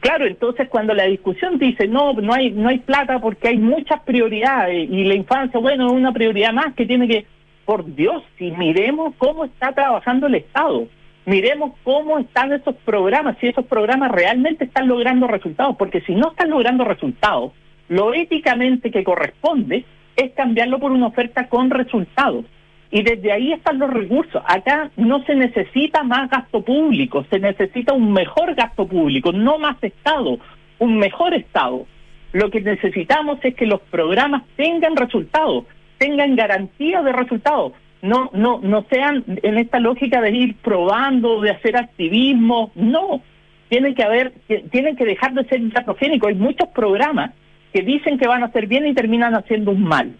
[0.00, 4.00] Claro, entonces cuando la discusión dice no, no hay, no hay plata porque hay muchas
[4.00, 7.26] prioridades y la infancia, bueno, es una prioridad más que tiene que,
[7.66, 10.88] por Dios, si miremos cómo está trabajando el Estado,
[11.26, 16.30] miremos cómo están esos programas, si esos programas realmente están logrando resultados, porque si no
[16.30, 17.52] están logrando resultados,
[17.88, 19.84] lo éticamente que corresponde
[20.16, 22.46] es cambiarlo por una oferta con resultados.
[22.90, 24.42] Y desde ahí están los recursos.
[24.46, 29.76] Acá no se necesita más gasto público, se necesita un mejor gasto público, no más
[29.82, 30.38] Estado,
[30.78, 31.86] un mejor Estado.
[32.32, 35.64] Lo que necesitamos es que los programas tengan resultados,
[35.98, 37.72] tengan garantía de resultados,
[38.02, 43.22] no, no, no sean en esta lógica de ir probando, de hacer activismo, no.
[43.68, 44.32] Tienen que haber,
[44.70, 46.30] tienen que dejar de ser iatrogénicos.
[46.30, 47.32] Hay muchos programas
[47.72, 50.16] que dicen que van a hacer bien y terminan haciendo un mal.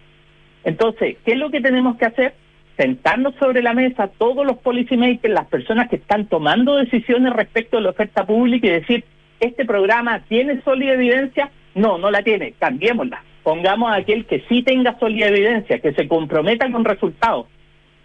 [0.63, 2.35] Entonces, ¿qué es lo que tenemos que hacer?
[2.77, 7.81] Sentarnos sobre la mesa todos los policymakers, las personas que están tomando decisiones respecto a
[7.81, 9.05] la oferta pública y decir,
[9.39, 11.51] ¿este programa tiene sólida evidencia?
[11.75, 13.23] No, no la tiene, cambiémosla.
[13.43, 17.47] Pongamos a aquel que sí tenga sólida evidencia, que se comprometa con resultados.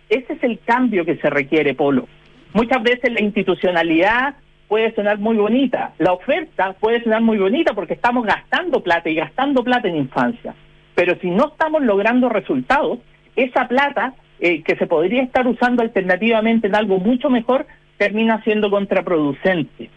[0.09, 2.07] Ese es el cambio que se requiere, Polo.
[2.53, 4.36] Muchas veces la institucionalidad
[4.68, 9.16] puede sonar muy bonita, la oferta puede sonar muy bonita porque estamos gastando plata y
[9.16, 10.55] gastando plata en infancia.
[10.95, 12.99] Pero si no estamos logrando resultados,
[13.36, 17.66] esa plata eh, que se podría estar usando alternativamente en algo mucho mejor,
[17.98, 19.90] termina siendo contraproducente.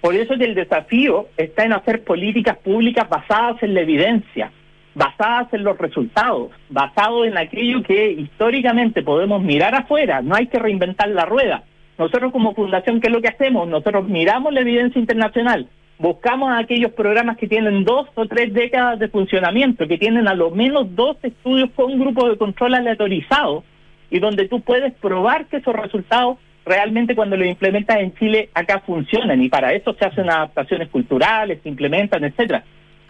[0.00, 4.52] Por eso que el desafío está en hacer políticas públicas basadas en la evidencia,
[4.94, 10.58] basadas en los resultados, basados en aquello que históricamente podemos mirar afuera, no hay que
[10.58, 11.64] reinventar la rueda.
[11.96, 13.68] Nosotros como fundación, ¿qué es lo que hacemos?
[13.68, 15.68] Nosotros miramos la evidencia internacional,
[16.04, 20.50] buscamos aquellos programas que tienen dos o tres décadas de funcionamiento, que tienen a lo
[20.50, 23.64] menos dos estudios con un grupo de control aleatorizado
[24.10, 26.36] y donde tú puedes probar que esos resultados
[26.66, 31.60] realmente cuando los implementas en Chile acá funcionan y para eso se hacen adaptaciones culturales,
[31.62, 32.64] se implementan, etcétera.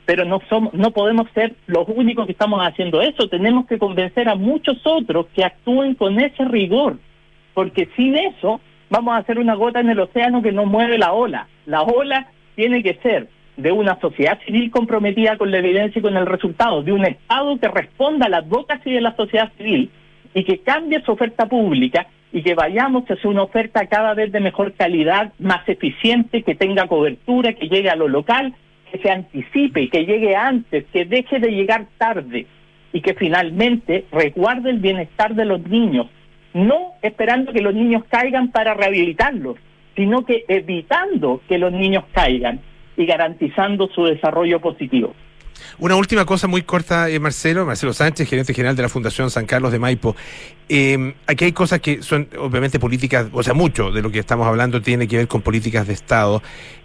[0.07, 3.29] Pero no somos, no podemos ser los únicos que estamos haciendo eso.
[3.29, 6.99] Tenemos que convencer a muchos otros que actúen con ese rigor,
[7.55, 11.13] porque sin eso vamos a hacer una gota en el océano que no mueve la
[11.13, 11.49] ola.
[11.67, 16.17] La ola tiene que ser de una sociedad civil comprometida con la evidencia y con
[16.17, 19.91] el resultado, de un Estado que responda a las bocas de la sociedad civil
[20.35, 24.41] y que cambie su oferta pública y que vayamos hacia una oferta cada vez de
[24.41, 28.53] mejor calidad, más eficiente, que tenga cobertura, que llegue a lo local,
[28.91, 32.47] que se anticipe, que llegue antes, que deje de llegar tarde
[32.93, 36.09] y que finalmente resguarde el bienestar de los niños,
[36.55, 39.57] no esperando que los niños caigan para rehabilitarlos,
[39.97, 42.61] sino que evitando que los niños caigan
[42.97, 45.15] y garantizando su desarrollo positivo.
[45.79, 49.47] Una última cosa muy corta, eh, Marcelo, Marcelo Sánchez, gerente general de la Fundación San
[49.47, 50.15] Carlos de Maipo.
[50.69, 54.47] Eh, aquí hay cosas que son obviamente políticas, o sea, mucho de lo que estamos
[54.47, 56.43] hablando tiene que ver con políticas de Estado,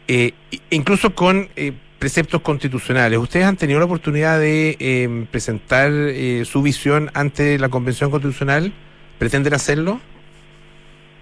[0.07, 0.33] eh,
[0.71, 3.19] incluso con eh, preceptos constitucionales.
[3.19, 5.91] ¿Ustedes han tenido la oportunidad de eh, presentar
[6.45, 8.73] su visión ante la Convención Constitucional?
[9.19, 9.99] ¿Pretenden hacerlo?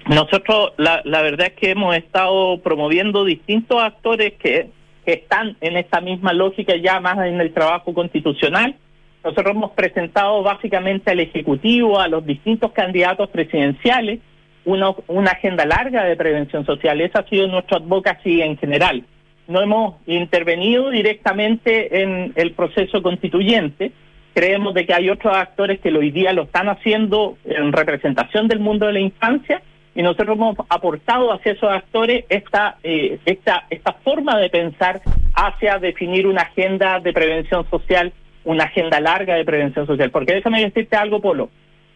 [0.09, 4.69] Nosotros, la, verdad es que hemos estado promoviendo distintos actores que,
[5.05, 8.75] que están en esta misma lógica ya más en el trabajo constitucional.
[9.23, 14.19] Nosotros hemos presentado básicamente al Ejecutivo, a los distintos candidatos presidenciales,
[14.63, 17.01] una, una agenda larga de prevención social.
[17.01, 19.03] Esa ha sido nuestra advocacy en general.
[19.47, 23.91] No hemos intervenido directamente en el proceso constituyente.
[24.33, 28.59] Creemos de que hay otros actores que hoy día lo están haciendo en representación del
[28.59, 29.61] mundo de la infancia
[29.97, 35.01] y nosotros hemos aportado hacia esos actores esta, eh, esta, esta forma de pensar
[35.33, 40.11] hacia definir una agenda de prevención social, una agenda larga de prevención social.
[40.11, 41.49] Porque déjame decirte algo, Polo.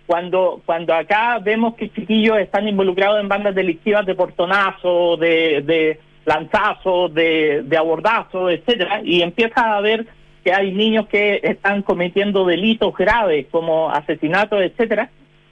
[0.08, 6.00] Cuando, cuando acá vemos que chiquillos están involucrados en bandas delictivas de portonazo, de, de
[6.26, 10.08] lanzazo, de, de abordazo, etcétera, y empieza a ver
[10.44, 15.12] que hay niños que están cometiendo delitos graves como asesinatos, etcétera,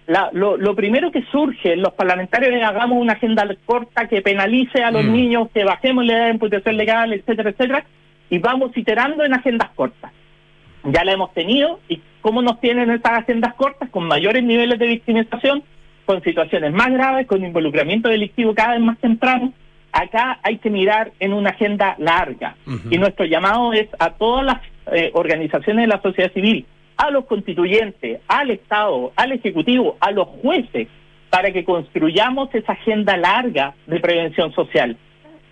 [0.10, 4.84] la, lo, lo, primero que surge, los parlamentarios es hagamos una agenda corta que penalice
[4.84, 5.14] a los mm.
[5.14, 7.86] niños, que bajemos la edad de imputación legal, etcétera, etcétera,
[8.28, 10.12] y vamos iterando en agendas cortas.
[10.84, 13.88] Ya la hemos tenido, y ¿cómo nos tienen estas agendas cortas?
[13.91, 15.62] Con mayores niveles de victimización,
[16.05, 19.53] con situaciones más graves, con involucramiento delictivo cada vez más temprano.
[19.91, 22.88] Acá hay que mirar en una agenda larga, uh -huh.
[22.89, 24.60] y nuestro llamado es a todas las
[24.91, 26.66] eh, organizaciones de la sociedad civil,
[27.00, 30.89] a los constituyentes, al Estado, al Ejecutivo, a los jueces,
[31.30, 34.97] para que construyamos esa agenda larga de prevención social.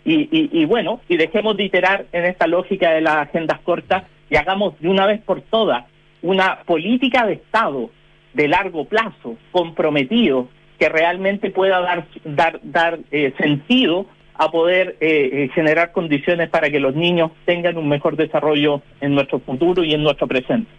[0.04, 4.04] Y, y, y, bueno, y dejemos de iterar en esta lógica de las agendas cortas
[4.30, 5.86] y hagamos de una vez por todas
[6.22, 7.92] una política de Estado
[8.34, 15.50] de largo plazo, comprometido, que realmente pueda dar, dar, dar eh, sentido a poder eh,
[15.56, 20.04] generar condiciones para que los niños tengan un mejor desarrollo en nuestro futuro y en
[20.04, 20.70] nuestro presente.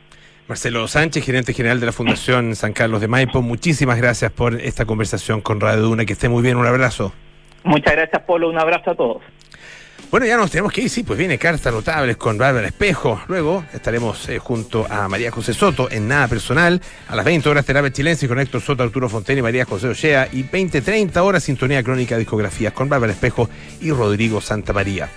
[0.49, 4.87] Marcelo Sánchez, gerente general de la Fundación San Carlos de Maipo, muchísimas gracias por esta
[4.87, 6.07] conversación con Radio Duna.
[6.07, 7.13] Que esté muy bien, un abrazo.
[7.65, 8.49] Muchas gracias, Polo.
[8.49, 9.23] Un abrazo a todos.
[10.11, 13.21] Bueno, ya nos tenemos que ir, sí, pues viene Cartas Notables con Bárbara Espejo.
[13.29, 16.81] Luego estaremos eh, junto a María José Soto en Nada Personal.
[17.09, 20.29] A las 20 horas Terapia Chilense con Héctor Soto, Arturo Fontaine y María José Ochea.
[20.33, 23.51] Y 20-30 horas Sintonía Crónica Discografías con Bárbara Espejo
[23.83, 25.11] y Rodrigo Santa María.